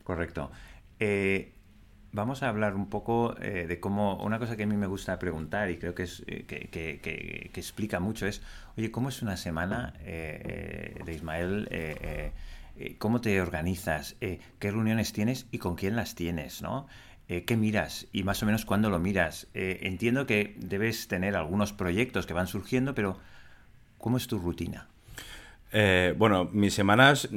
[0.02, 0.50] Correcto.
[2.12, 5.18] Eh, vamos a hablar un poco de cómo, una cosa que a mí me gusta
[5.18, 8.42] preguntar y creo que, es, que, explica mucho es,
[8.76, 11.68] Oye, ¿cómo es una semana eh, eh, de Ismael?
[11.70, 12.32] Eh,
[12.98, 14.16] ¿Cómo te organizas?
[14.18, 16.62] ¿Qué reuniones tienes y con quién las tienes?
[16.62, 16.86] ¿no?
[17.28, 18.06] ¿Qué miras?
[18.12, 19.46] Y más o menos cuándo lo miras.
[19.52, 23.18] entiendo que debes tener algunos proyectos que van surgiendo, pero
[23.98, 24.88] ¿cómo es tu rutina?
[25.74, 27.28] Eh, bueno, mis semanas,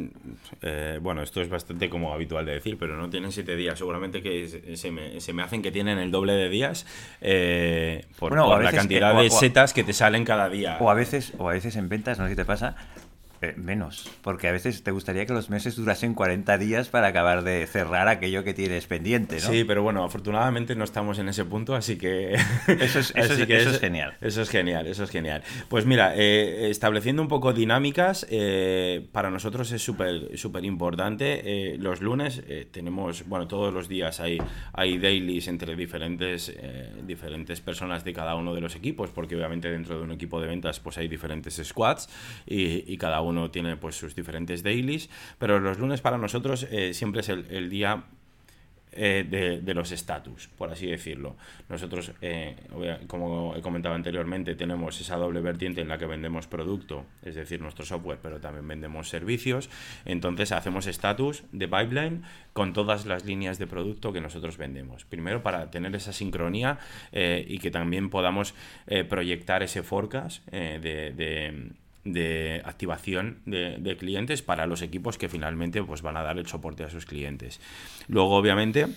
[0.62, 3.78] eh, bueno, esto es bastante como habitual de decir, pero no tienen siete días.
[3.78, 6.86] Seguramente que se me, se me hacen que tienen el doble de días
[7.21, 10.78] eh, por, la cantidad de setas que te salen cada día.
[10.82, 12.76] O a veces, o a veces en ventas, no sé si te pasa,
[13.45, 17.43] eh, menos, porque a veces te gustaría que los meses durasen 40 días para acabar
[17.43, 19.49] de cerrar aquello que tienes pendiente, ¿no?
[19.49, 22.34] Sí, pero bueno, afortunadamente no estamos en ese punto, así que...
[22.67, 23.12] Eso es,
[23.79, 24.15] genial.
[24.21, 25.43] Eso es genial, eso es genial.
[25.69, 31.75] Pues mira, eh, estableciendo un poco dinámicas, eh, para nosotros es súper súper importante.
[31.79, 34.39] los lunes tenemos, bueno, todos los días hay,
[34.73, 36.55] hay dailies entre diferentes,
[37.05, 40.47] diferentes personas de cada uno de los equipos, porque obviamente dentro de un equipo de
[40.47, 42.10] ventas pues hay diferentes squads
[42.45, 46.67] y, y cada uno uno tiene pues sus diferentes dailies, pero los lunes para nosotros
[46.71, 48.06] eh, siempre es el, día
[48.93, 51.36] eh, de, los status, por así decirlo.
[51.67, 52.56] Nosotros, eh,
[53.08, 57.62] como he comentado anteriormente, tenemos esa doble vertiente en la que vendemos producto, es decir,
[57.62, 59.69] nuestro software, pero también vendemos servicios.
[60.06, 65.04] Entonces hacemos status de pipeline con todas las líneas de producto que nosotros vendemos.
[65.04, 66.80] Primero para tener esa sincronía
[67.12, 68.56] y que también podamos
[69.10, 71.76] proyectar ese forecast de
[72.63, 76.89] activación de, clientes para los equipos que finalmente pues, van a dar el soporte a
[76.89, 77.60] sus clientes.
[78.08, 78.88] Luego, obviamente,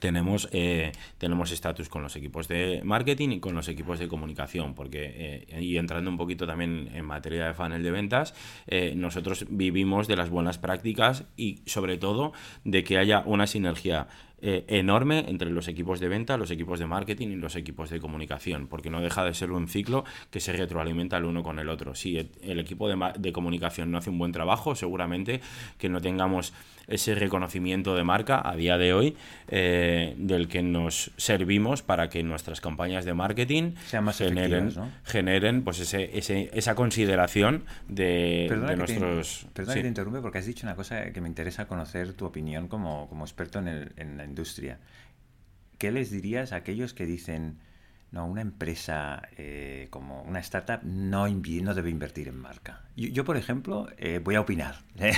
[0.00, 4.74] tenemos eh, tenemos estatus con los equipos de marketing y con los equipos de comunicación
[4.74, 8.34] porque eh, y entrando un poquito también en materia de funnel de ventas
[8.66, 12.32] eh, nosotros vivimos de las buenas prácticas y sobre todo
[12.64, 14.08] de que haya una sinergia
[14.42, 18.66] enorme entre los equipos de venta, los equipos de marketing y los equipos de comunicación,
[18.66, 21.94] porque no deja de ser un ciclo que se retroalimenta el uno con el otro.
[21.94, 25.40] Si el, equipo de, de comunicación no hace un buen trabajo, seguramente
[25.78, 26.52] que no tengamos
[26.90, 29.16] ese reconocimiento de marca a día de hoy
[29.48, 33.74] eh, del que nos servimos para que nuestras campañas de marketing
[34.12, 34.72] generen,
[35.04, 36.10] generen pues ese,
[36.52, 39.46] esa consideración de, nuestros...
[39.54, 42.66] perdón que te interrumpe porque has dicho una cosa que me interesa conocer tu opinión
[42.66, 44.78] como, como experto en, el, en la industria.
[45.78, 47.58] ¿Qué les dirías a aquellos que dicen
[48.12, 52.82] no, una empresa eh, como una startup no, no debe invertir en marca.
[52.96, 54.82] Yo, por ejemplo, eh, voy a opinar.
[54.98, 55.14] ¿eh?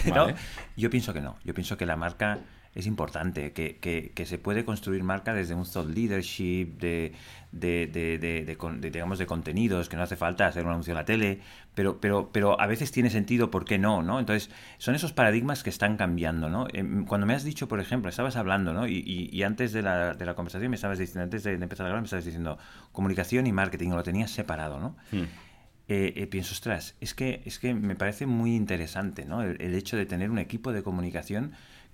[0.77, 1.39] Yo pienso que no.
[1.45, 2.41] Yo pienso que la marca
[2.75, 3.77] es importante, que,
[4.15, 7.13] que, se puede construir marca desde un thought leadership, de,
[7.53, 11.41] de, de, digamos, de contenidos, que no hace falta hacer un anuncio en la tele,
[11.75, 14.03] pero, pero, pero a veces tiene sentido, ¿por qué no?
[14.03, 14.19] ¿no?
[14.19, 16.49] Entonces, son esos paradigmas que están cambiando.
[16.49, 16.67] ¿no?
[16.73, 18.87] Em, cuando me has dicho, por ejemplo, estabas hablando, ¿no?
[18.87, 21.89] y, y, antes de la, de la, conversación me estabas diciendo, antes de empezar a
[21.91, 22.59] hablar, me estabas diciendo
[22.93, 24.97] comunicación y marketing, lo tenías separado, ¿no?
[25.11, 25.25] Hmm.
[25.89, 29.43] Eh, eh, pienso, ostras, es que, es que me parece muy interesante ¿no?
[29.43, 31.53] el hecho de tener un equipo de comunicación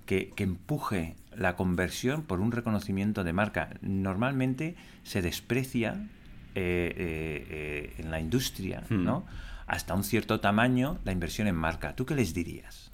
[0.09, 3.69] que, empuje la conversión por un reconocimiento de marca.
[3.83, 6.09] Normalmente se desprecia
[6.55, 9.05] eh, eh, eh, en la industria, hmm.
[9.05, 9.27] ¿no?
[9.67, 11.95] Hasta un cierto tamaño la inversión en marca.
[11.95, 12.91] ¿Tú qué les dirías?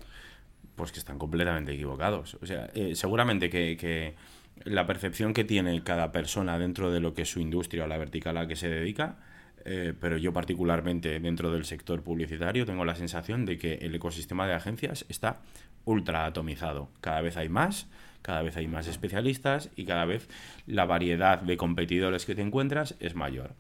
[0.75, 2.37] Pues que están completamente equivocados.
[2.43, 4.17] O sea, seguramente que, que,
[4.65, 7.97] la percepción que tiene cada persona dentro de lo que es su industria o la
[7.97, 9.19] vertical a la que se dedica,
[9.65, 14.55] pero yo particularmente dentro del sector publicitario tengo la sensación de que el ecosistema de
[14.55, 15.39] agencias está
[15.85, 16.89] ultra atomizado.
[17.01, 17.87] Cada vez hay más,
[18.23, 20.29] cada vez hay más especialistas y cada vez
[20.67, 23.55] la variedad de competidores que te encuentras es mayor.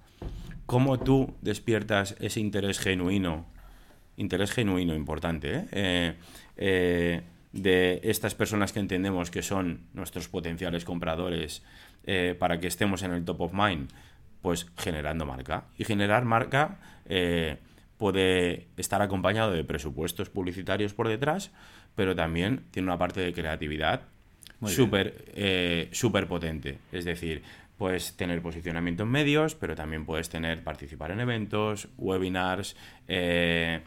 [0.66, 3.44] ¿Cómo tú despiertas ese interés genuino,
[4.16, 5.66] interés genuino importante, ¿eh?
[5.72, 6.14] Eh,
[6.56, 11.62] eh, de estas personas que entendemos que son nuestros potenciales compradores
[12.38, 13.90] para que estemos en el top of mind?
[14.42, 15.66] Pues generando marca.
[15.78, 16.78] Y generar marca
[17.96, 21.52] puede estar acompañado de presupuestos publicitarios por detrás,
[21.94, 24.02] pero también tiene una parte de creatividad
[24.66, 26.78] súper eh, super potente.
[26.92, 27.42] Es decir,
[27.76, 32.76] puedes tener posicionamiento en medios, pero también puedes tener participar en eventos, webinars.
[33.08, 33.80] Eh,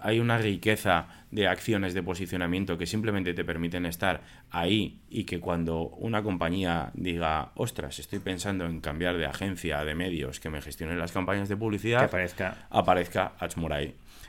[0.00, 5.40] hay una riqueza de acciones de posicionamiento que simplemente te permiten estar ahí y que
[5.40, 10.62] cuando una compañía diga, ostras, estoy pensando en cambiar de agencia de medios que me
[10.62, 13.32] gestione las campañas de publicidad, aparezca, aparezca.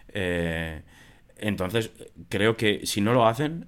[0.10, 0.81] Eh,
[1.39, 1.91] entonces,
[2.30, 3.67] creo que si no lo hacen,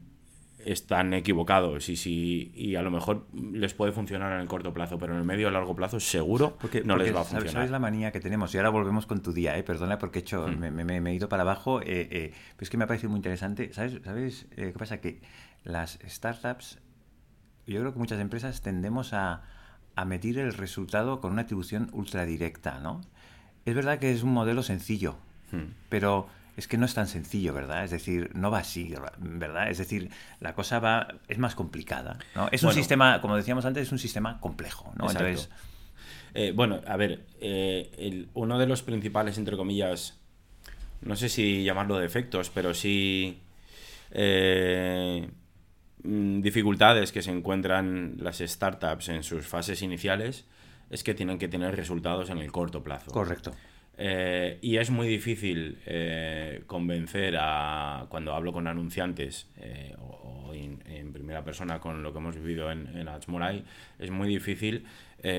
[0.65, 4.99] están equivocados y si y a lo mejor les puede funcionar en el corto plazo,
[4.99, 7.51] pero en el medio y largo plazo seguro porque, no les va a funcionar.
[7.53, 8.53] ¿Sabes la manía que tenemos?
[8.53, 9.63] Y ahora volvemos con tu día, ¿eh?
[9.63, 10.59] perdona porque he, hecho, hmm.
[10.59, 13.71] me, he ido para abajo, eh, eh, pero es que me ha parecido muy interesante.
[13.73, 14.99] ¿Sabes, ¿Sabes eh, qué pasa?
[14.99, 15.21] Que
[15.63, 16.79] las startups,
[17.65, 19.43] yo creo que muchas empresas tendemos a,
[19.95, 23.01] a medir el resultado con una atribución ultradirecta, ¿no?
[23.65, 25.15] Es verdad que es un modelo sencillo,
[25.51, 25.73] hmm.
[25.89, 26.27] pero
[26.59, 27.85] es que no es tan sencillo, ¿verdad?
[27.85, 29.69] Es decir, no va así, ¿verdad?
[29.69, 32.49] Es decir, la cosa va, es más complicada, ¿no?
[32.51, 35.09] Es un sistema, como decíamos antes, es un sistema complejo, ¿no?
[35.09, 35.49] Entonces...
[36.35, 40.19] Eh, bueno, a ver, eh, uno de los principales, entre comillas,
[41.01, 43.39] no sé si llamarlo defectos, pero sí
[44.11, 45.27] eh,
[46.03, 50.45] mm, dificultades que se encuentran las startups en sus fases iniciales
[50.89, 53.11] es que tienen que tener resultados en el corto plazo.
[53.11, 53.53] Correcto.
[54.01, 61.11] Eh, y es muy difícil eh, convencer a, cuando hablo con anunciantes eh, o, en,
[61.11, 63.09] primera persona con lo que hemos vivido en, en
[63.99, 64.85] es muy difícil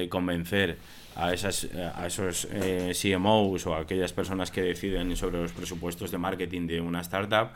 [0.09, 0.77] convencer
[1.17, 6.19] a, esas, a esos CMOs o a aquellas personas que deciden sobre los presupuestos de
[6.19, 7.53] marketing de una startup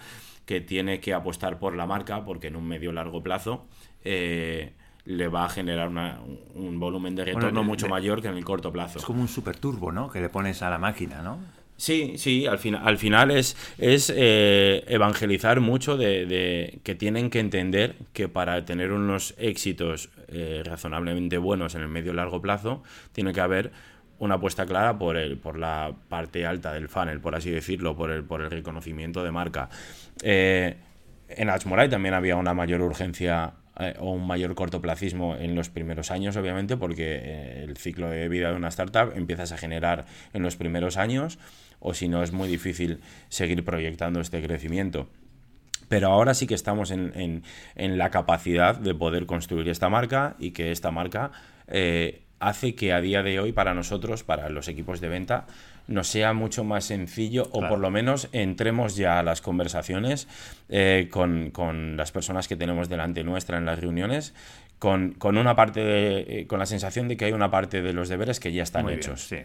[0.46, 3.66] que tiene que apostar por la marca porque en un medio largo plazo
[5.04, 5.90] le va a generar
[6.54, 8.98] un volumen de retorno mucho mayor que en el corto plazo.
[8.98, 10.10] Es como un super turbo, ¿no?
[10.10, 11.38] Que le pones a la máquina, ¿no?
[11.76, 17.40] Sí, sí, al, final al final es, es eh, evangelizar mucho de, que tienen que
[17.40, 22.82] entender que para tener unos éxitos eh, razonablemente buenos en el medio y largo plazo,
[23.12, 23.72] tiene que haber
[24.20, 28.12] una apuesta clara por, el, por la parte alta del funnel, por así decirlo, por
[28.12, 29.68] el, por el reconocimiento de marca.
[30.22, 30.76] Eh,
[31.28, 36.10] en Achmoray también había una mayor urgencia eh, o un mayor cortoplacismo en los primeros
[36.10, 40.42] años, obviamente, porque eh, el ciclo de vida de una startup empiezas a generar en
[40.42, 41.38] los primeros años,
[41.80, 45.08] o si no es muy difícil seguir proyectando este crecimiento.
[45.88, 47.42] Pero ahora sí que estamos en,
[47.76, 51.32] la capacidad de poder construir esta marca y que esta marca
[51.68, 55.46] eh, hace que a día de hoy para nosotros, para los equipos de venta,
[55.86, 60.28] nos sea mucho más sencillo o por lo menos entremos ya a las conversaciones
[60.68, 64.34] eh, con, las personas que tenemos delante nuestra en las reuniones
[64.78, 68.08] con, una parte de, eh, con la sensación de que hay una parte de los
[68.08, 69.22] deberes que ya están hechos.
[69.22, 69.38] sí.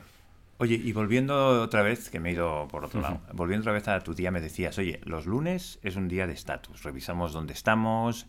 [0.62, 3.88] Oye, y volviendo otra vez, que me he ido por otro lado, volviendo otra vez
[3.88, 7.54] a tu día, me decías, oye, los lunes es un día de estatus, revisamos dónde
[7.54, 8.28] estamos,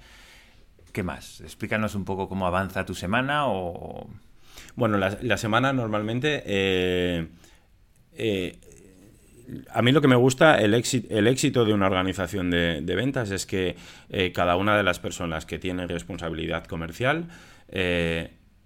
[0.92, 1.40] ¿qué más?
[1.40, 4.08] Explícanos un poco cómo avanza tu semana o...
[4.76, 6.44] Bueno, la, semana normalmente...
[6.46, 7.26] Eh,
[8.20, 8.58] eh,
[9.70, 13.30] a mí lo que me gusta, el éxito, el éxito de una organización de, ventas
[13.30, 13.76] es que
[14.10, 17.26] eh, cada una de las personas que tienen responsabilidad comercial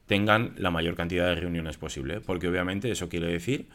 [0.07, 3.69] tengan la mayor cantidad de reuniones posible, porque obviamente eso quiere decir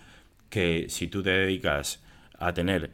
[0.49, 2.01] que si tú te dedicas
[2.37, 2.89] a tener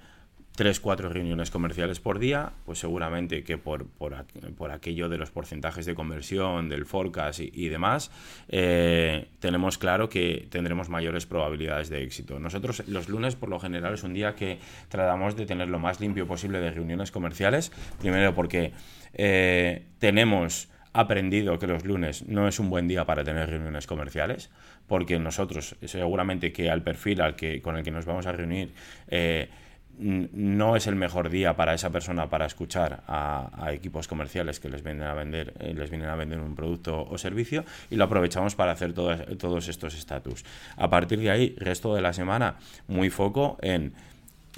[0.56, 5.86] tres, cuatro reuniones comerciales por día, pues seguramente que por, por, aquello de los porcentajes
[5.86, 8.12] de conversión, del forecast y, demás,
[8.50, 12.39] eh, tenemos claro que tendremos mayores probabilidades de éxito.
[12.39, 16.00] Nosotros los lunes por lo general es un día que tratamos de tener lo más
[16.00, 18.72] limpio posible de reuniones comerciales, primero porque
[19.13, 24.50] eh, tenemos aprendido que los lunes no es un buen día para tener reuniones comerciales,
[24.88, 28.74] porque nosotros seguramente que al perfil al que, con el que nos vamos a reunir
[29.10, 29.50] eh,
[29.97, 34.84] no es el mejor día para esa persona para escuchar a, equipos comerciales que les
[34.84, 38.55] vienen a vender eh, les vienen a vender un producto o servicio y lo aprovechamos
[38.55, 40.45] para hacer todos estos estatus.
[40.77, 42.55] A partir de ahí, resto de la semana,
[42.88, 43.93] muy foco en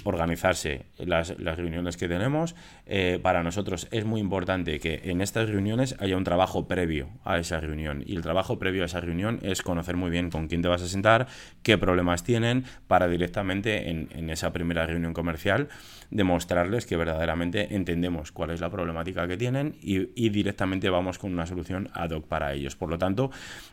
[0.08, 2.54] organizarse las, reuniones que tenemos.
[2.86, 7.38] Eh, para nosotros es muy importante que en estas reuniones haya un trabajo previo a
[7.38, 8.02] esa reunión.
[8.06, 10.82] Y el trabajo previo a esa reunión es conocer muy bien con quién te vas
[10.82, 11.26] a sentar,
[11.62, 15.68] qué problemas tienen, para directamente en, esa primera reunión comercial
[16.10, 21.46] demostrarles que verdaderamente entendemos cuál es la problemática que tienen y, directamente vamos con una
[21.46, 22.76] solución ad hoc para ellos.
[22.76, 23.30] Por lo tanto,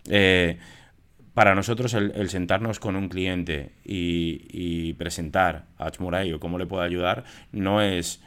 [0.09, 0.57] eh,
[1.35, 6.85] para nosotros el, sentarnos con un cliente y, presentar a Achmurai o cómo le puede
[6.85, 8.23] ayudar no es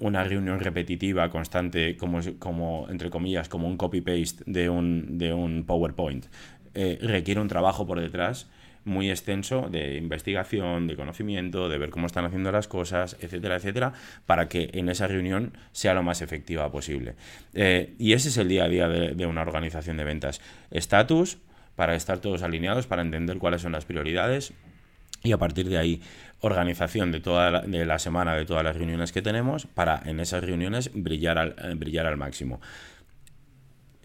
[0.00, 5.64] una reunión repetitiva, constante, como, como entre comillas, como un copy-paste de un, de un
[5.64, 6.26] PowerPoint.
[6.74, 8.50] Eh, requiere un trabajo por detrás
[8.84, 13.92] muy extenso de investigación, de conocimiento, de ver cómo están haciendo las cosas, etcétera, etcétera,
[14.26, 17.14] para que en esa reunión sea lo más efectiva posible.
[17.54, 20.40] Eh, y ese es el día a día de, de una organización de ventas.
[20.72, 21.38] Estatus,
[21.76, 24.52] para estar todos alineados, para entender cuáles son las prioridades
[25.22, 26.02] y a partir de ahí
[26.40, 30.90] organización de toda la, semana de todas las reuniones que tenemos para en esas reuniones
[30.92, 32.60] brillar al, eh, brillar al máximo.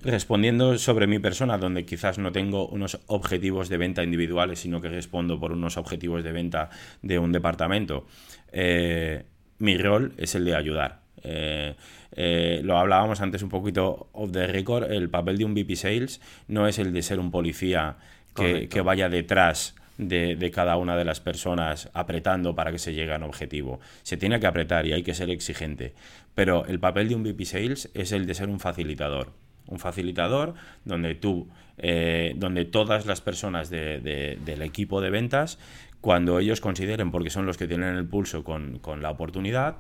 [0.04, 4.90] Respondiendo sobre mi persona, donde quizás no tengo unos objetivos de venta individuales, sino que
[4.90, 6.70] respondo por unos objetivos de venta
[7.02, 8.06] de un departamento,
[8.52, 9.26] eh,
[9.58, 11.07] mi rol es el de ayudar.
[11.24, 11.76] Eh,
[12.12, 16.22] eh, lo hablábamos antes un poquito of the record, el papel de un VP Sales
[16.48, 17.98] no es el de ser un policía
[18.36, 23.18] que, vaya detrás de, cada una de las personas apretando para que se llegue a
[23.18, 23.80] un objetivo.
[24.04, 25.94] Se tiene que apretar y hay que ser exigente.
[26.36, 29.32] Pero el papel de un VP Sales es el de ser un facilitador.
[29.66, 30.54] Un facilitador
[30.86, 35.58] donde tú, eh, donde todas las personas del equipo de ventas,
[36.00, 39.78] cuando ellos consideren, porque son los que tienen el pulso con, con la oportunidad,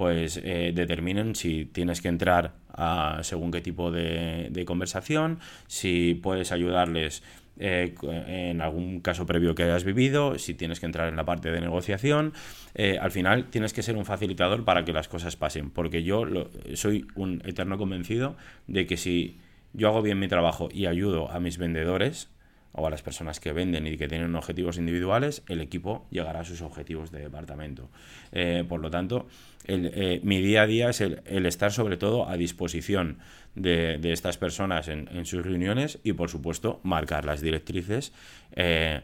[0.00, 6.52] pues eh, determinen si tienes que entrar a según qué tipo de, conversación, si puedes
[6.52, 7.22] ayudarles
[7.58, 11.50] eh, en algún caso previo que hayas vivido, si tienes que entrar en la parte
[11.50, 12.32] de negociación.
[12.74, 16.24] Eh, al final tienes que ser un facilitador para que las cosas pasen, porque yo
[16.76, 19.36] soy un eterno convencido de que si
[19.74, 22.30] yo hago bien mi trabajo y ayudo a mis vendedores,
[22.72, 26.44] o a las personas que venden y que tienen objetivos individuales, el equipo llegará a
[26.44, 27.90] sus objetivos de departamento.
[28.32, 29.26] Eh, por lo tanto,
[29.66, 33.18] eh, mi día a día es el, estar sobre todo a disposición
[33.54, 38.12] de, estas personas en, sus reuniones y, por supuesto, marcar las directrices.
[38.54, 39.00] Eh,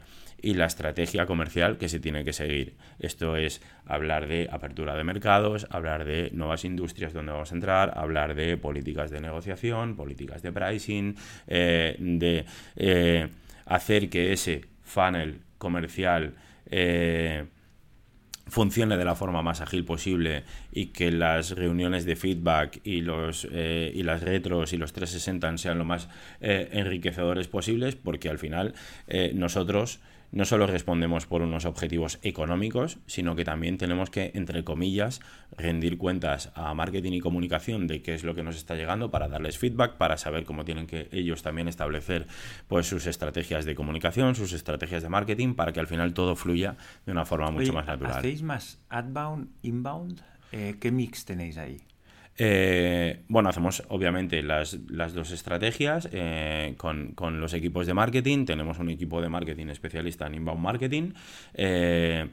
[0.46, 2.76] y la estrategia comercial que se tiene que seguir.
[2.98, 7.98] Esto es hablar de apertura de mercados, hablar de nuevas industrias donde vamos a entrar,
[7.98, 11.16] hablar de políticas de negociación, políticas de pricing,
[11.48, 12.44] de
[13.66, 16.34] hacer que ese funnel comercial
[16.70, 17.46] eh,
[18.46, 23.46] funcione de la forma más ágil posible y que las reuniones de feedback y, los,
[23.50, 26.08] eh, y las retros y los 360 sean lo más
[26.40, 28.74] eh, enriquecedores posibles, porque al final
[29.34, 29.98] nosotros
[30.32, 35.20] no solo respondemos por unos objetivos económicos, sino que también tenemos que, entre comillas,
[35.56, 39.28] rendir cuentas a marketing y comunicación de qué es lo que nos está llegando para
[39.28, 42.26] darles feedback, para saber cómo tienen que ellos también establecer
[42.68, 46.76] pues, sus estrategias de comunicación, sus estrategias de marketing, para que al final todo fluya
[47.04, 48.18] de una forma mucho más natural.
[48.18, 50.22] ¿Hacéis más outbound, inbound?
[50.52, 51.78] Eh, ¿Qué mix tenéis ahí?
[52.38, 54.76] Eh, bueno, hacemos obviamente las,
[55.14, 58.44] dos estrategias eh, con, los equipos de marketing.
[58.44, 61.12] Tenemos un equipo de marketing especialista en inbound marketing.
[61.54, 62.28] Eh,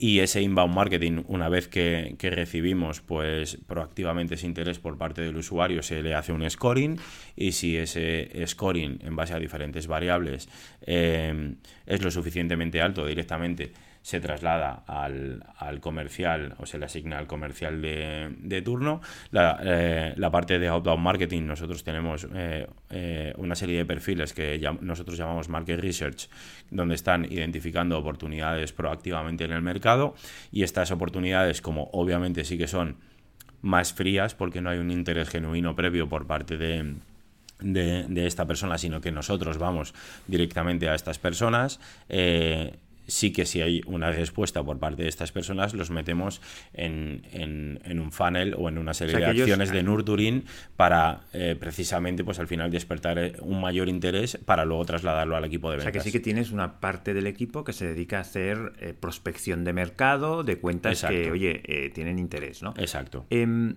[0.00, 5.36] y ese inbound marketing, una vez que, recibimos pues proactivamente ese interés por parte del
[5.36, 7.00] usuario, se le hace un scoring
[7.34, 10.48] y si ese scoring en base a diferentes variables
[10.82, 13.72] es lo suficientemente alto directamente
[14.08, 19.02] se traslada al, al, comercial o se le asigna al comercial de, de turno.
[19.32, 24.32] La, eh, la, parte de outbound marketing, nosotros tenemos eh, eh, una serie de perfiles
[24.32, 26.30] que nosotros llamamos market research,
[26.70, 30.14] donde están identificando oportunidades proactivamente en el mercado
[30.50, 32.96] y estas oportunidades, como obviamente sí que son
[33.60, 36.94] más frías porque no hay un interés genuino previo por parte de,
[37.60, 39.92] de, de, esta persona, sino que nosotros vamos
[40.26, 41.78] directamente a estas personas.
[43.08, 46.40] Sí que si hay una respuesta por parte de estas personas, los metemos
[46.74, 50.44] en, en, un funnel o en una serie de acciones de nurturing
[50.76, 55.44] para eh, precisamente pues al final despertar eh, un mayor interés para luego trasladarlo al
[55.44, 55.90] equipo de ventas.
[55.90, 58.74] O sea que sí que tienes una parte del equipo que se dedica a hacer
[58.78, 62.74] eh, prospección de mercado, de cuentas que, oye, tienen interés, ¿no?
[62.76, 63.26] Exacto.
[63.30, 63.76] Em,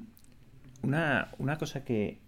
[0.81, 2.19] una, una cosa que,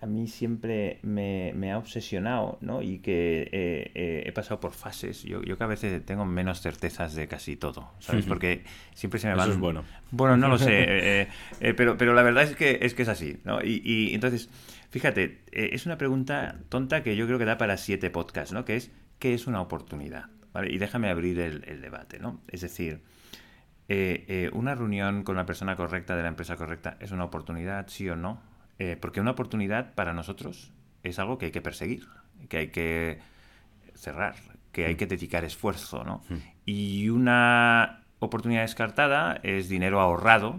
[0.00, 2.82] a mí siempre me, ha obsesionado, ¿no?
[2.82, 5.22] Y que eh, eh, he pasado por fases.
[5.22, 8.26] Yo, yo que a veces tengo menos certezas de casi todo, ¿sabes?
[8.26, 8.64] Porque
[8.94, 9.48] siempre se me van...
[9.48, 9.84] Eso es bueno.
[10.10, 10.72] Bueno, no lo sé,
[11.60, 13.62] eh, pero, pero la verdad es que, es que es así, ¿no?
[13.62, 14.48] Y, y entonces,
[14.90, 18.64] fíjate, es una pregunta tonta que yo creo que da para siete podcasts, ¿no?
[18.64, 20.26] Que es, ¿qué es una oportunidad?
[20.52, 20.72] ¿Vale?
[20.72, 22.40] Y déjame abrir el, el debate, ¿no?
[22.48, 23.00] Es decir...
[24.52, 28.16] una reunión con la persona correcta de la empresa correcta es una oportunidad, sí o
[28.16, 28.53] no?
[28.78, 30.72] Eh, porque una oportunidad para nosotros
[31.02, 32.06] es algo que hay que perseguir,
[32.48, 33.20] que hay que
[33.94, 34.34] cerrar,
[34.72, 34.96] que hay mm.
[34.96, 36.22] que dedicar esfuerzo, ¿no?
[36.28, 36.34] Mm.
[36.66, 40.58] Y una oportunidad descartada es dinero ahorrado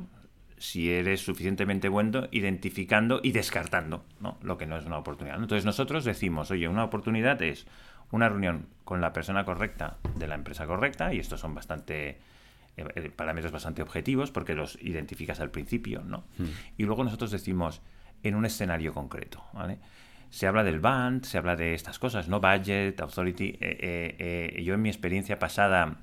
[0.57, 4.38] si eres suficientemente bueno identificando y descartando ¿no?
[4.41, 5.38] lo que no es una oportunidad.
[5.38, 7.68] Entonces nosotros decimos, oye, una oportunidad es
[8.11, 12.09] una reunión con la persona correcta de la empresa correcta, y estos son bastante
[12.78, 16.24] eh, eh, parámetros bastante objetivos porque los identificas al principio, ¿no?
[16.38, 16.45] Mm.
[16.78, 17.82] Y luego nosotros decimos,
[18.30, 19.44] en un escenario concreto.
[19.54, 19.80] ¿vale?
[20.30, 22.40] Se habla del band, se habla de estas cosas, ¿no?
[22.40, 23.50] Budget, authority.
[23.50, 25.98] Eh, eh, eh, yo en mi experiencia pasada,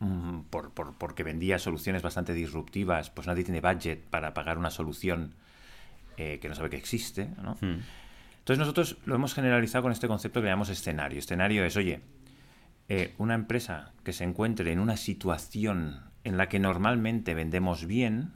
[0.00, 5.34] mm, por, porque vendía soluciones bastante disruptivas, pues nadie tiene budget para pagar una solución
[6.16, 7.28] que no sabe que existe.
[7.42, 7.54] ¿no?
[7.60, 7.80] Hmm.
[8.38, 11.18] Entonces nosotros lo hemos generalizado con este concepto que llamamos escenario.
[11.18, 12.02] Escenario es, oye,
[13.18, 18.32] una empresa que se encuentre en una situación en la que normalmente vendemos bien,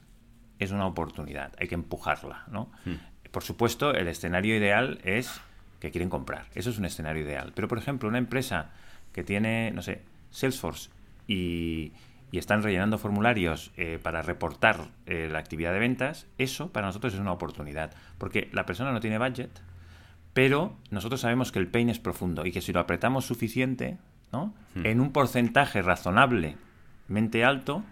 [0.59, 2.71] es una oportunidad, hay que empujarla, ¿no?
[2.85, 2.95] Hmm.
[3.31, 5.41] Por supuesto, el escenario ideal es
[5.81, 6.47] que quieren comprar.
[6.55, 7.53] Eso es un escenario ideal.
[7.55, 8.71] Pero, por ejemplo, una empresa
[9.13, 10.91] que tiene, no sé, Salesforce
[11.27, 11.93] y,
[12.33, 17.21] están rellenando formularios eh, para reportar eh, la actividad de ventas, eso para nosotros es
[17.21, 17.93] una oportunidad.
[18.19, 19.51] Porque la persona no tiene budget,
[20.35, 23.97] pero nosotros sabemos que el pain es profundo y que si lo apretamos suficiente,
[24.31, 24.55] ¿no?
[24.75, 24.85] Hmm.
[24.85, 27.83] En un porcentaje razonablemente alto,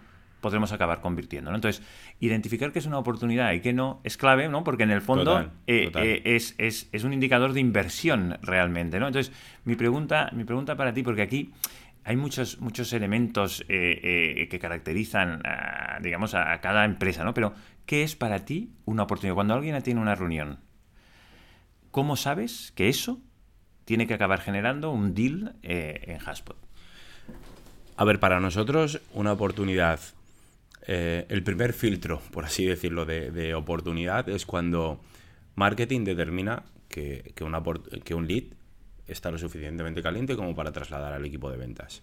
[0.47, 1.53] podremos acabar convirtiendo.
[1.53, 1.83] Entonces,
[2.21, 4.63] identificar qué es una oportunidad y qué no es clave, ¿no?
[4.63, 9.07] Porque en el fondo eh, eh, es, es, es, un indicador de inversión realmente, ¿no?
[9.07, 9.33] Entonces,
[9.65, 11.51] mi pregunta, mi pregunta para ti, porque aquí
[12.05, 17.33] hay muchos, muchos elementos eh, que caracterizan, a, digamos, a, cada empresa, ¿no?
[17.33, 17.53] Pero,
[17.85, 19.35] ¿qué es para ti una oportunidad?
[19.35, 20.59] Cuando alguien tiene una reunión,
[21.91, 23.19] ¿cómo sabes que eso
[23.83, 26.55] tiene que acabar generando un deal en Haspot?
[27.97, 29.99] A ver, para nosotros una oportunidad
[30.89, 35.01] eh, el primer filtro, por así decirlo, de, oportunidad es cuando
[35.55, 37.33] marketing determina que,
[38.15, 38.45] un lead
[39.05, 42.01] está lo suficientemente caliente como para trasladar al equipo de ventas.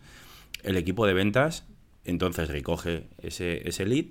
[0.63, 1.67] El equipo de ventas
[2.05, 4.07] entonces recoge ese, lead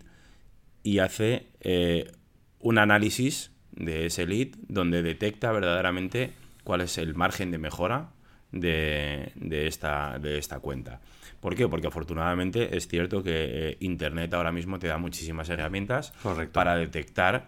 [0.82, 2.12] y hace eh,
[2.60, 8.10] un análisis de ese lead donde detecta verdaderamente cuál es el margen de mejora
[8.54, 11.02] de, esta, de esta cuenta.
[11.42, 11.68] ¿Por qué?
[11.68, 16.14] Porque afortunadamente es cierto que eh, Internet ahora mismo te da muchísimas herramientas
[16.54, 17.48] para detectar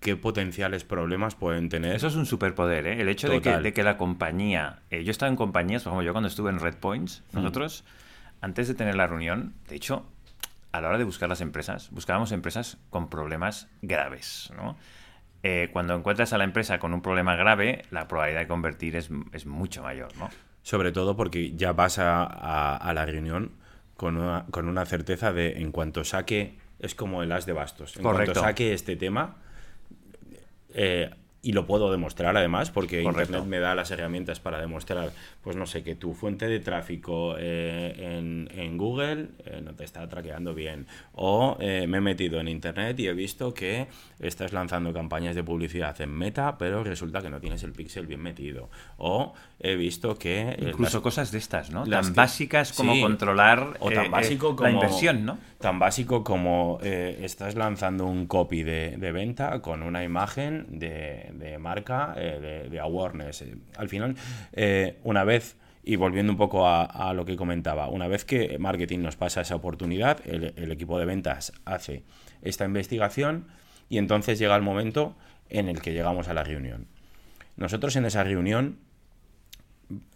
[0.00, 1.94] qué potenciales problemas pueden tener.
[1.94, 3.00] Eso es un superpoder, ¿eh?
[3.00, 4.80] El hecho de que, la compañía...
[4.90, 7.36] Eh, yo he estado en compañías, por ejemplo, yo cuando estuve en Red Points, mm.
[7.36, 7.84] nosotros,
[8.40, 10.06] antes de tener la reunión, de hecho,
[10.72, 14.76] a la hora de buscar las empresas, buscábamos empresas con problemas graves, ¿no?
[15.46, 19.10] Eh, cuando encuentras a la empresa con un problema grave, la probabilidad de convertir es,
[19.34, 20.30] es mucho mayor, ¿no?
[20.62, 23.50] Sobre todo porque ya vas a, la reunión
[23.98, 27.94] con una, con una, certeza de en cuanto saque, es como el as de bastos.
[27.98, 29.36] En cuanto saque este tema,
[30.72, 31.10] eh,
[31.44, 35.66] y lo puedo demostrar además porque Internet me da las herramientas para demostrar, pues no
[35.66, 40.86] sé, que tu fuente de tráfico eh, en, Google eh, no te está traqueando bien.
[41.12, 43.86] O eh, me he metido en Internet y he visto que
[44.20, 48.22] estás lanzando campañas de publicidad en Meta, pero resulta que no tienes el pixel bien
[48.22, 48.70] metido.
[48.96, 49.34] O
[49.72, 50.56] he visto que...
[50.60, 51.84] Incluso cosas de estas, ¿no?
[51.84, 55.38] tan básicas como controlar o tan básico como, la inversión, ¿no?
[55.58, 61.58] Tan básico como estás lanzando un copy de, de venta con una imagen de de
[61.58, 63.42] marca, eh, de, awareness.
[63.42, 64.16] Eh, al final,
[64.52, 69.00] eh, una vez, y volviendo un poco a, lo que comentaba, una vez que marketing
[69.00, 72.04] nos pasa esa oportunidad, el, equipo de ventas hace
[72.40, 73.48] esta investigación
[73.90, 75.14] y entonces llega el momento
[75.50, 76.86] en el que llegamos a la reunión.
[77.56, 78.78] Nosotros en esa reunión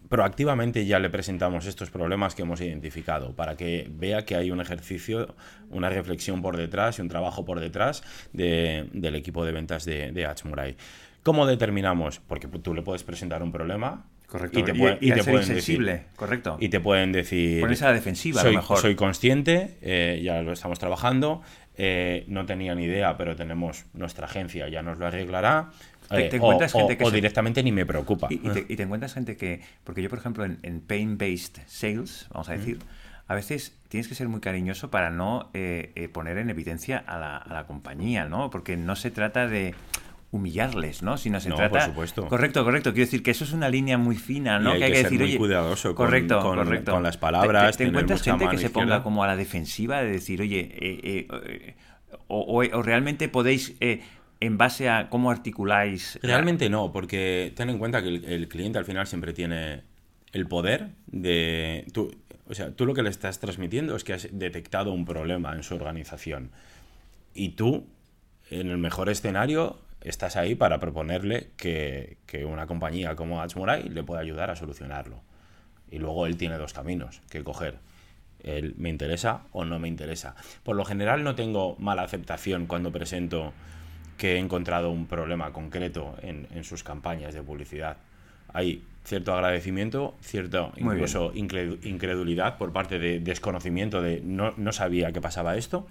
[0.09, 4.61] proactivamente ya le presentamos estos problemas que hemos identificado para que vea que hay un
[4.61, 5.35] ejercicio,
[5.71, 8.03] una reflexión por detrás y un trabajo por detrás
[8.33, 10.77] del equipo de ventas de, de
[11.23, 12.21] ¿Cómo determinamos?
[12.21, 14.07] Porque tú le puedes presentar un problema.
[14.27, 14.61] Correcto.
[14.61, 16.59] Y te, pueden decir, correcto.
[16.61, 17.63] Y te pueden decir.
[17.63, 18.79] Pones a la defensiva, soy, a lo mejor.
[18.79, 21.43] Soy consciente, eh, ya lo estamos trabajando.
[21.77, 25.71] Eh, no tenía ni idea, pero tenemos nuestra agencia, ya nos lo arreglará.
[26.09, 28.29] Te, eh, encuentras o, gente que directamente ni me preocupa.
[28.31, 29.61] Y, te, encuentras gente que.
[29.85, 32.79] Porque yo, por ejemplo, en, en pain-based sales, vamos a decir,
[33.27, 35.51] a veces tienes que ser muy cariñoso para no
[36.13, 38.51] poner en evidencia a la, a la compañía, ¿no?
[38.51, 39.75] Porque no se trata de
[40.31, 41.17] humillarles, ¿no?
[41.17, 41.71] Si no se trata.
[41.71, 42.27] Por supuesto.
[42.27, 42.93] Correcto, correcto.
[42.93, 44.75] Quiero decir que eso es una línea muy fina, ¿no?
[44.75, 46.93] que hay que, decir, muy cuidadoso correcto, con, correcto.
[46.93, 47.77] con las palabras.
[47.77, 51.27] ¿Te, encuentras gente que se ponga como a la defensiva de decir, oye, eh, eh,
[51.47, 51.77] eh,
[52.27, 53.75] o, realmente podéis.
[54.41, 56.19] En base a cómo articuláis.
[56.23, 59.83] Realmente no, porque ten en cuenta que el, cliente al final siempre tiene
[60.33, 61.87] el poder de.
[61.93, 62.11] Tú,
[62.49, 65.63] o sea, tú lo que le estás transmitiendo es que has detectado un problema en
[65.63, 66.51] su organización.
[67.35, 67.87] Y tú,
[68.51, 72.17] en el mejor escenario, estás ahí para proponerle que,
[72.47, 75.21] una compañía como Adsmoray le pueda ayudar a solucionarlo.
[75.91, 77.79] Y luego él tiene dos caminos que coger.
[78.43, 80.37] Él me interesa o no me interesa.
[80.63, 83.53] Por lo general no tengo mala aceptación cuando presento
[84.19, 87.97] que he encontrado un problema concreto en, sus campañas de publicidad.
[88.53, 95.23] Hay cierto agradecimiento, cierto incluso incredulidad por parte de desconocimiento de no, no sabía que
[95.23, 95.87] pasaba esto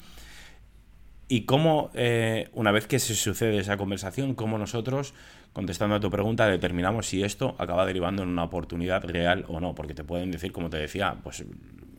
[1.30, 5.14] y cómo, eh, una vez que se sucede esa conversación, cómo nosotros,
[5.52, 9.76] contestando a tu pregunta, determinamos si esto acaba derivando en una oportunidad real o no.
[9.76, 11.44] Porque te pueden decir, como te decía, pues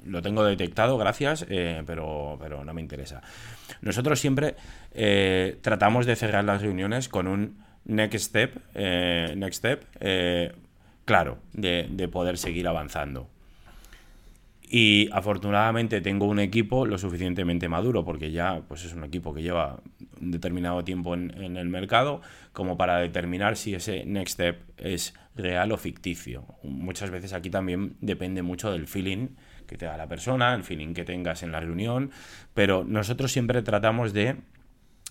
[0.09, 3.23] lo tengo detectado, gracias, eh, pero, pero no me interesa.
[3.83, 4.57] Nosotros siempre
[4.93, 9.85] eh, tratamos de cerrar las reuniones con un next step, next step
[11.05, 13.29] claro, de, de poder seguir avanzando.
[14.71, 19.43] Y afortunadamente tengo un equipo lo suficientemente maduro, porque ya pues es un equipo que
[19.43, 19.81] lleva
[20.21, 22.21] un determinado tiempo en, el mercado,
[22.53, 26.45] como para determinar si ese next step es real o ficticio.
[26.63, 29.29] Muchas veces aquí también depende mucho del feeling
[29.69, 32.11] que te da la persona, el feeling que tengas en la reunión,
[32.55, 34.37] pero nosotros siempre tratamos de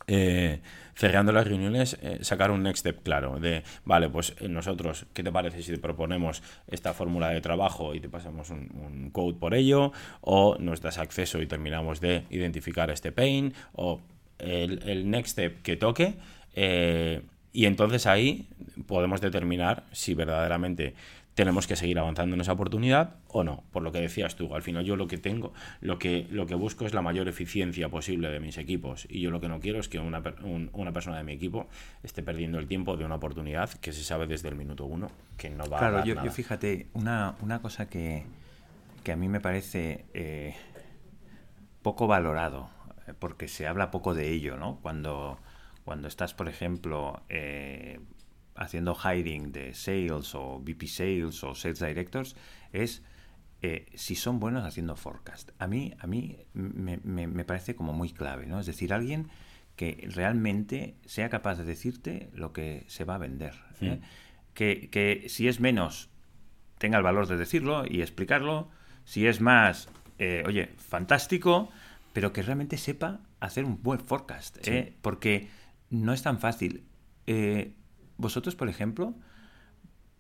[0.09, 0.61] eh,
[0.95, 5.21] cerrando las reuniones, eh, sacar un next step claro de, vale, pues eh, nosotros, ¿qué
[5.21, 9.53] te parece si te proponemos esta fórmula de trabajo y te pasamos un, code por
[9.53, 9.91] ello?
[10.21, 13.99] O nos das acceso y terminamos de identificar este pain, o
[14.39, 16.15] el, next step que toque.
[17.53, 18.47] y entonces ahí
[18.87, 20.95] podemos determinar si verdaderamente
[21.37, 23.63] tenemos que seguir avanzando en esa oportunidad o no.
[23.71, 26.55] Por lo que decías tú, al final yo lo que tengo, lo que, lo que
[26.55, 29.79] busco es la mayor eficiencia posible de mis equipos y yo lo que no quiero
[29.79, 30.23] es que una,
[30.73, 31.67] una persona de mi equipo
[32.01, 35.51] esté perdiendo el tiempo de una oportunidad que se sabe desde el minuto uno que
[35.51, 38.25] no va a dar yo, yo fíjate, una, una cosa que,
[39.03, 40.55] que, a mí me parece eh,
[41.83, 42.71] poco valorado,
[43.19, 44.79] porque se habla poco de ello, ¿no?
[44.81, 45.37] Cuando,
[45.85, 47.99] cuando estás, por ejemplo, eh,
[48.57, 52.35] haciendo hiring de sales o VP sales o sales directors
[52.73, 53.03] es
[53.61, 55.51] eh, si son buenos haciendo forecast.
[55.57, 58.59] A mí, a mí me, parece como muy clave, ¿no?
[58.59, 59.29] Es decir, alguien
[59.75, 63.53] que realmente sea capaz de decirte lo que se va a vender.
[63.81, 63.99] ¿eh?
[64.53, 66.09] Que, que, si es menos,
[66.77, 68.69] tenga el valor de decirlo y explicarlo.
[69.05, 69.89] Si es más,
[70.19, 71.69] eh, oye, fantástico,
[72.13, 74.57] pero que realmente sepa hacer un buen forecast.
[75.01, 75.49] Porque
[75.89, 76.83] no es tan fácil.
[78.17, 79.13] Vosotros, por ejemplo,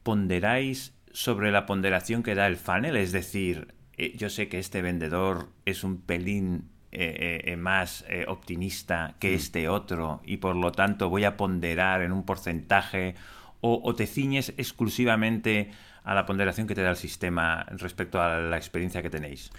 [0.03, 4.81] ponderáis sobre la ponderación que da el funnel, es decir, eh, yo sé que este
[4.81, 9.35] vendedor es un pelín eh, eh, más optimista que mm.
[9.35, 13.15] este otro y por lo tanto voy a ponderar en un porcentaje
[13.59, 15.71] o, te ciñes exclusivamente
[16.03, 19.51] a la ponderación que te da el sistema respecto a la experiencia que tenéis.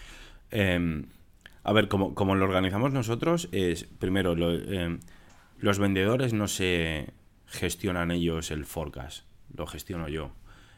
[0.51, 1.07] Em,
[1.65, 5.01] a ver, como, lo organizamos nosotros, es primero em,
[5.59, 7.13] los vendedores no se
[7.49, 9.25] gestionan ellos el forecast,
[9.55, 10.31] lo gestiono yo.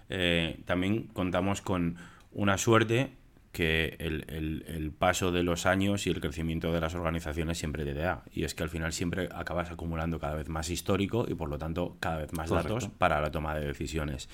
[0.09, 1.97] Eh, también contamos con
[2.33, 3.12] una suerte
[3.53, 8.23] que el, paso de los años y el crecimiento de las organizaciones siempre te da.
[8.33, 11.59] Y es que al final siempre acabas acumulando cada vez más histórico y por lo
[11.59, 14.29] tanto cada vez más datos para la toma de decisiones.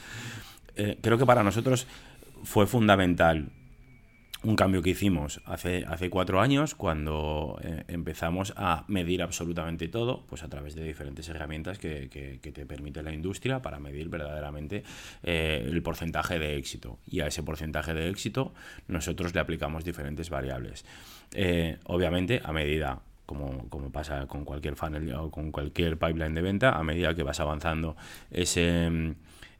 [0.74, 1.86] Eh, creo que para nosotros
[2.44, 3.48] fue fundamental
[4.46, 10.24] un cambio que hicimos hace, hace cuatro años cuando eh, empezamos a medir absolutamente todo
[10.28, 12.08] pues a través de diferentes herramientas que,
[12.40, 14.84] te permite la industria para medir verdaderamente
[15.24, 16.98] eh, el porcentaje de éxito.
[17.06, 18.54] Y a ese porcentaje de éxito
[18.86, 20.84] nosotros le aplicamos diferentes variables.
[21.34, 26.42] Eh, obviamente a medida como, como, pasa con cualquier funnel o con cualquier pipeline de
[26.42, 27.96] venta, a medida que vas avanzando
[28.30, 29.16] ese,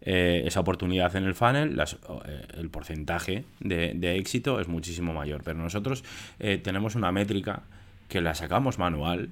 [0.08, 5.42] eh, esa oportunidad en el funnel, eh, el porcentaje de, éxito es muchísimo mayor.
[5.42, 6.04] Pero nosotros
[6.38, 7.64] eh, tenemos una métrica
[8.08, 9.30] que la sacamos manual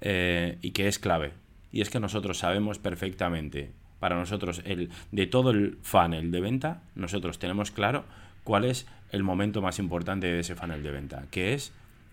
[0.00, 1.32] y que es clave.
[1.72, 6.82] Y es que nosotros sabemos perfectamente, para nosotros, el, de todo el funnel de venta,
[6.94, 8.04] nosotros tenemos claro
[8.44, 11.72] cuál es el momento más importante de ese funnel de venta, que es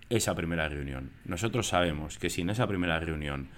[0.10, 1.12] esa primera reunión.
[1.26, 3.50] Nosotros sabemos que si en esa primera reunión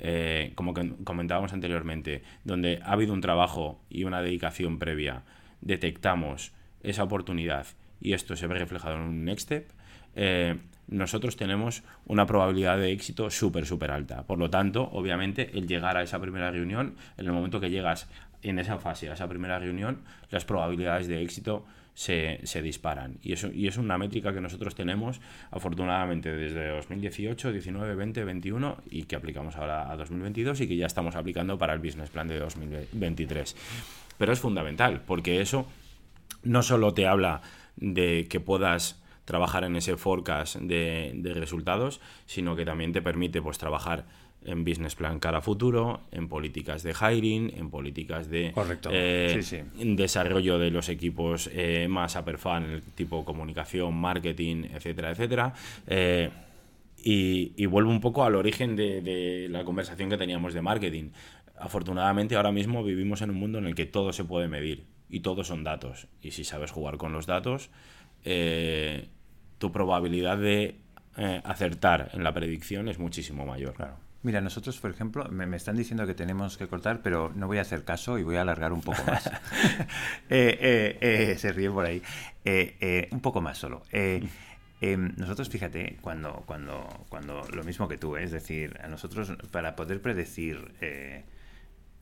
[0.00, 0.74] eh, como
[1.04, 5.22] comentábamos anteriormente, donde ha habido un trabajo y una dedicación previa,
[5.60, 7.66] detectamos esa oportunidad
[8.00, 9.68] y esto se ve reflejado en un next step,
[10.16, 10.56] eh,
[10.88, 14.26] nosotros tenemos una probabilidad de éxito súper, súper alta.
[14.26, 18.08] Por lo tanto, obviamente, el llegar a esa primera reunión, en el momento que llegas
[18.42, 21.64] en esa fase, a esa primera reunión, las probabilidades de éxito
[21.94, 23.18] se, se, disparan.
[23.22, 25.20] Y, eso, y es una métrica que nosotros tenemos,
[25.50, 30.86] afortunadamente, desde 2018, 19, 20, 21 y que aplicamos ahora a 2022 y que ya
[30.86, 33.56] estamos aplicando para el business plan de 2023.
[34.18, 35.66] Pero es fundamental, porque eso
[36.42, 37.42] no solo te habla
[37.76, 43.40] de que puedas trabajar en ese forecast de, de resultados, sino que también te permite
[43.40, 44.04] pues, trabajar
[44.44, 48.54] en business plan cara futuro, en políticas de hiring, en políticas de
[48.90, 55.54] eh, desarrollo de los equipos eh, más upper funnel, tipo comunicación, marketing, etcétera, etcétera.
[55.86, 56.30] Eh,
[57.02, 61.10] y, vuelvo un poco al origen de, la conversación que teníamos de marketing.
[61.58, 65.20] Afortunadamente ahora mismo vivimos en un mundo en el que todo se puede medir y
[65.20, 66.08] todo son datos.
[66.22, 67.70] Y si sabes jugar con los datos,
[68.22, 70.76] tu probabilidad de
[71.44, 73.74] acertar en la predicción es muchísimo mayor.
[73.74, 74.09] Claro.
[74.22, 77.62] Mira, nosotros, por ejemplo, me, están diciendo que tenemos que cortar, pero no voy a
[77.62, 79.30] hacer caso y voy a alargar un poco más.
[80.32, 80.98] Eh, eh,
[81.32, 82.02] eh, se ríe por ahí.
[83.10, 83.82] un poco más solo.
[83.92, 89.74] Em, nosotros, fíjate, cuando, cuando, cuando lo mismo que tú, es decir, a nosotros, para
[89.74, 90.72] poder predecir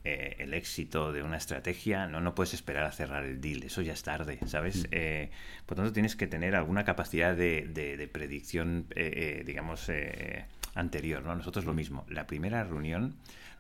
[0.04, 3.92] el éxito de una estrategia, no, no puedes esperar a cerrar el deal, eso ya
[3.94, 4.86] es tarde, ¿sabes?
[4.90, 5.64] Mm.
[5.66, 8.86] por tanto, tienes que tener alguna capacidad de, de predicción,
[9.44, 9.90] digamos,
[10.78, 11.34] anterior, ¿no?
[11.34, 12.06] Nosotros lo mismo.
[12.08, 13.16] La primera reunión,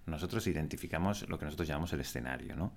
[0.06, 2.72] nosotros identificamos lo que nosotros llamamos el escenario, ¿no?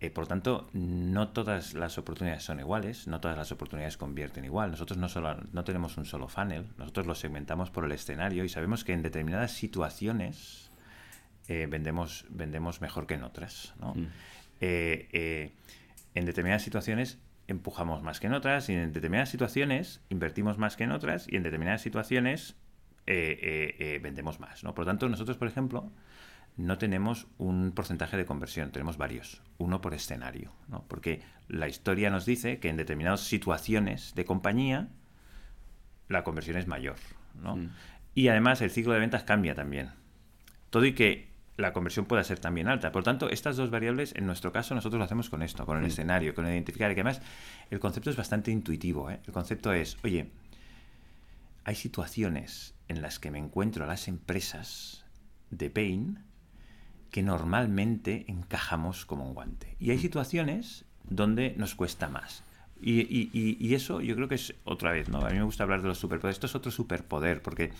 [0.00, 4.70] Eh, por tanto, no todas las oportunidades son iguales, no todas las oportunidades convierten igual.
[4.70, 8.48] Nosotros no, solo, no tenemos un solo funnel, nosotros lo segmentamos por el escenario y
[8.48, 10.70] sabemos que en determinadas situaciones
[11.48, 13.74] eh, vendemos, vendemos mejor que en otras.
[13.78, 13.92] ¿no?
[13.94, 14.06] Mm.
[14.62, 15.52] Eh,
[16.14, 20.84] en determinadas situaciones empujamos más que en otras y en determinadas situaciones invertimos más que
[20.84, 22.56] en otras y en determinadas situaciones
[23.12, 24.62] eh, eh, eh, vendemos más.
[24.62, 24.72] ¿no?
[24.72, 25.90] Por lo tanto, nosotros, por ejemplo,
[26.56, 30.84] no tenemos un porcentaje de conversión, tenemos varios, uno por escenario, ¿no?
[30.86, 34.90] porque la historia nos dice que en determinadas situaciones de compañía
[36.06, 36.94] la conversión es mayor.
[37.42, 37.56] ¿no?
[37.56, 37.70] Mm.
[38.14, 39.90] Y además el ciclo de ventas cambia también.
[40.70, 42.92] Todo y que la conversión pueda ser también alta.
[42.92, 45.82] Por tanto, estas dos variables, en nuestro caso, nosotros lo hacemos con esto, con el
[45.82, 45.86] mm.
[45.86, 46.92] escenario, con identificar.
[46.92, 47.22] Y que además,
[47.70, 49.10] el concepto es bastante intuitivo.
[49.10, 50.30] El concepto es, oye,
[51.64, 55.04] hay situaciones en las que me encuentro a las empresas
[55.50, 56.18] de Pain
[57.12, 59.76] que normalmente encajamos como un guante.
[59.78, 62.42] Y hay situaciones donde nos cuesta más.
[62.82, 65.20] Y, eso yo creo que es otra vez, ¿no?
[65.20, 66.36] A mí me gusta hablar de los superpoderes.
[66.36, 67.70] Esto es otro superpoder porque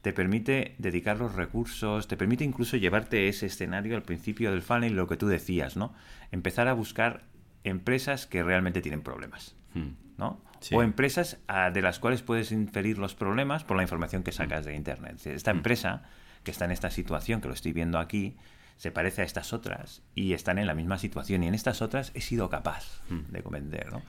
[0.00, 4.94] te permite dedicar los recursos, te permite incluso llevarte ese escenario al principio del funnel,
[4.94, 5.92] lo que tú decías, ¿no?
[6.32, 7.24] Empezar a buscar
[7.64, 10.05] empresas que realmente tienen problemas, mm.
[10.18, 10.40] ¿No?
[10.72, 14.64] O empresas ah, de las cuales puedes inferir los problemas por la información que sacas
[14.64, 15.24] de Internet.
[15.26, 15.56] Esta mm.
[15.56, 16.02] empresa
[16.42, 18.36] que está en esta situación, que lo estoy viendo aquí,
[18.76, 21.42] se parece a estas otras y están en la misma situación.
[21.42, 23.32] Y en estas otras he sido capaz mm.
[23.32, 24.02] de convencer, ¿no?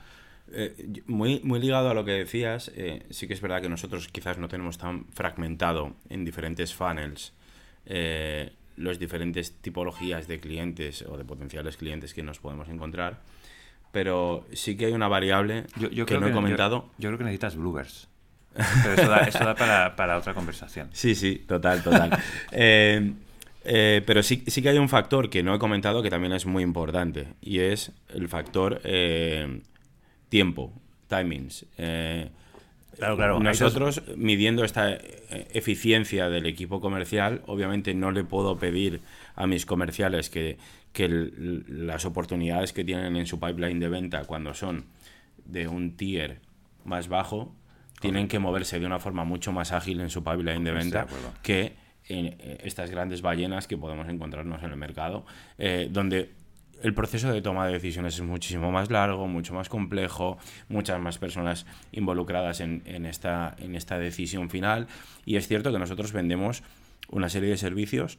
[0.50, 4.08] Eh, muy, muy ligado a lo que decías, eh, sí que es verdad que nosotros
[4.08, 7.34] quizás no tenemos tan fragmentado en diferentes funnels
[7.84, 13.20] eh, las diferentes tipologías de clientes o de potenciales clientes que nos podemos encontrar
[13.92, 16.90] pero sí que hay una variable yo, que no he comentado.
[16.98, 18.08] Yo, creo que necesitas bloopers.
[18.54, 20.88] Pero eso da, para, otra conversación.
[20.92, 22.10] Sí, sí, total, total.
[22.52, 23.12] Eh,
[23.70, 26.46] Eh, pero sí, sí que hay un factor que no he comentado que también es
[26.46, 29.60] muy importante y es el factor eh,
[30.30, 30.72] tiempo,
[31.06, 31.66] timings.
[31.76, 33.40] Claro, claro.
[33.40, 34.96] Nosotros, midiendo esta
[35.52, 39.02] eficiencia del equipo comercial, obviamente no le puedo pedir
[39.38, 40.58] a mis comerciales que,
[41.68, 44.86] las oportunidades que tienen en su pipeline de venta cuando son
[45.44, 46.40] de un tier
[46.84, 47.54] más bajo,
[48.00, 51.06] tienen que moverse de una forma mucho más ágil en su pipeline de venta
[51.42, 51.76] que
[52.08, 55.24] en eh, estas grandes ballenas que podemos encontrarnos en el mercado,
[55.56, 56.32] eh, donde
[56.82, 61.18] el proceso de toma de decisiones es muchísimo más largo, mucho más complejo, muchas más
[61.18, 64.88] personas involucradas en, esta, en esta decisión final.
[65.24, 66.64] Y es cierto que nosotros vendemos
[67.08, 68.18] una serie de servicios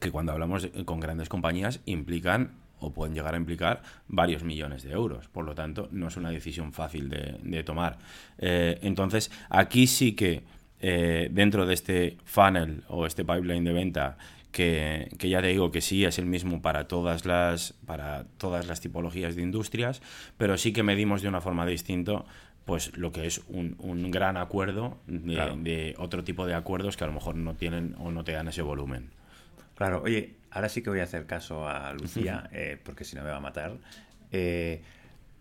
[0.00, 4.92] que cuando hablamos con grandes compañías implican o pueden llegar a implicar varios millones de
[4.92, 5.28] euros.
[5.28, 7.98] Por lo tanto, no es una decisión fácil de, tomar.
[8.38, 10.42] Eh, entonces, aquí sí que
[10.80, 14.16] eh, dentro de este funnel o este pipeline de venta
[14.50, 18.80] que, ya te digo que sí es el mismo para todas las para todas las
[18.80, 20.02] tipologías de industrias,
[20.36, 22.24] pero sí que medimos de una forma distinta
[22.64, 27.06] pues lo que es un, un gran acuerdo de, otro tipo de acuerdos que a
[27.06, 29.10] lo mejor no tienen o no te dan ese volumen.
[29.80, 33.22] Claro, oye, ahora sí que voy a hacer caso a Lucía, eh, porque si no
[33.22, 33.78] me va a matar.
[34.30, 34.82] Eh,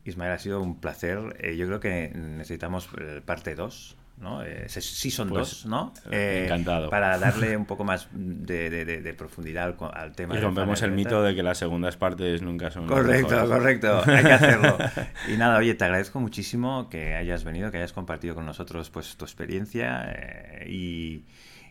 [0.06, 1.36] Ismael, ha sido un placer.
[1.42, 2.88] Eh, yo creo que necesitamos
[3.26, 4.44] parte 2 ¿no?
[4.44, 5.94] Eh, sí son pues, dos, ¿no?
[6.12, 6.90] Eh, encantado.
[6.90, 10.36] Para darle un poco más de, profundidad al, tema.
[10.36, 12.88] Y rompemos el mito de que las segundas partes nunca son.
[12.88, 14.02] Correcto, correcto.
[14.06, 14.78] Hay que hacerlo.
[15.34, 19.16] y nada, oye, te agradezco muchísimo que hayas venido, que hayas compartido con nosotros pues
[19.16, 21.24] tu experiencia eh, y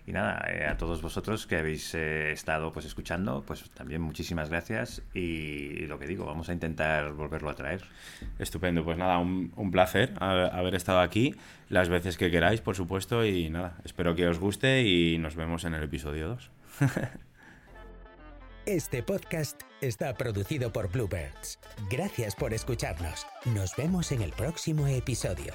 [0.09, 4.49] y nada, eh, a todos vosotros que habéis eh, estado pues escuchando, pues también muchísimas
[4.49, 7.85] gracias y, lo que digo, vamos a intentar volverlo a traer.
[8.39, 11.35] Estupendo, pues nada, un, un placer haber estado aquí
[11.69, 15.65] las veces que queráis, por supuesto, y nada, espero que os guste y nos vemos
[15.65, 16.51] en el episodio 2.
[18.65, 21.59] Este podcast está producido por Bluebirds.
[21.91, 23.27] Gracias por escucharnos.
[23.47, 25.55] Nos vemos en el próximo episodio.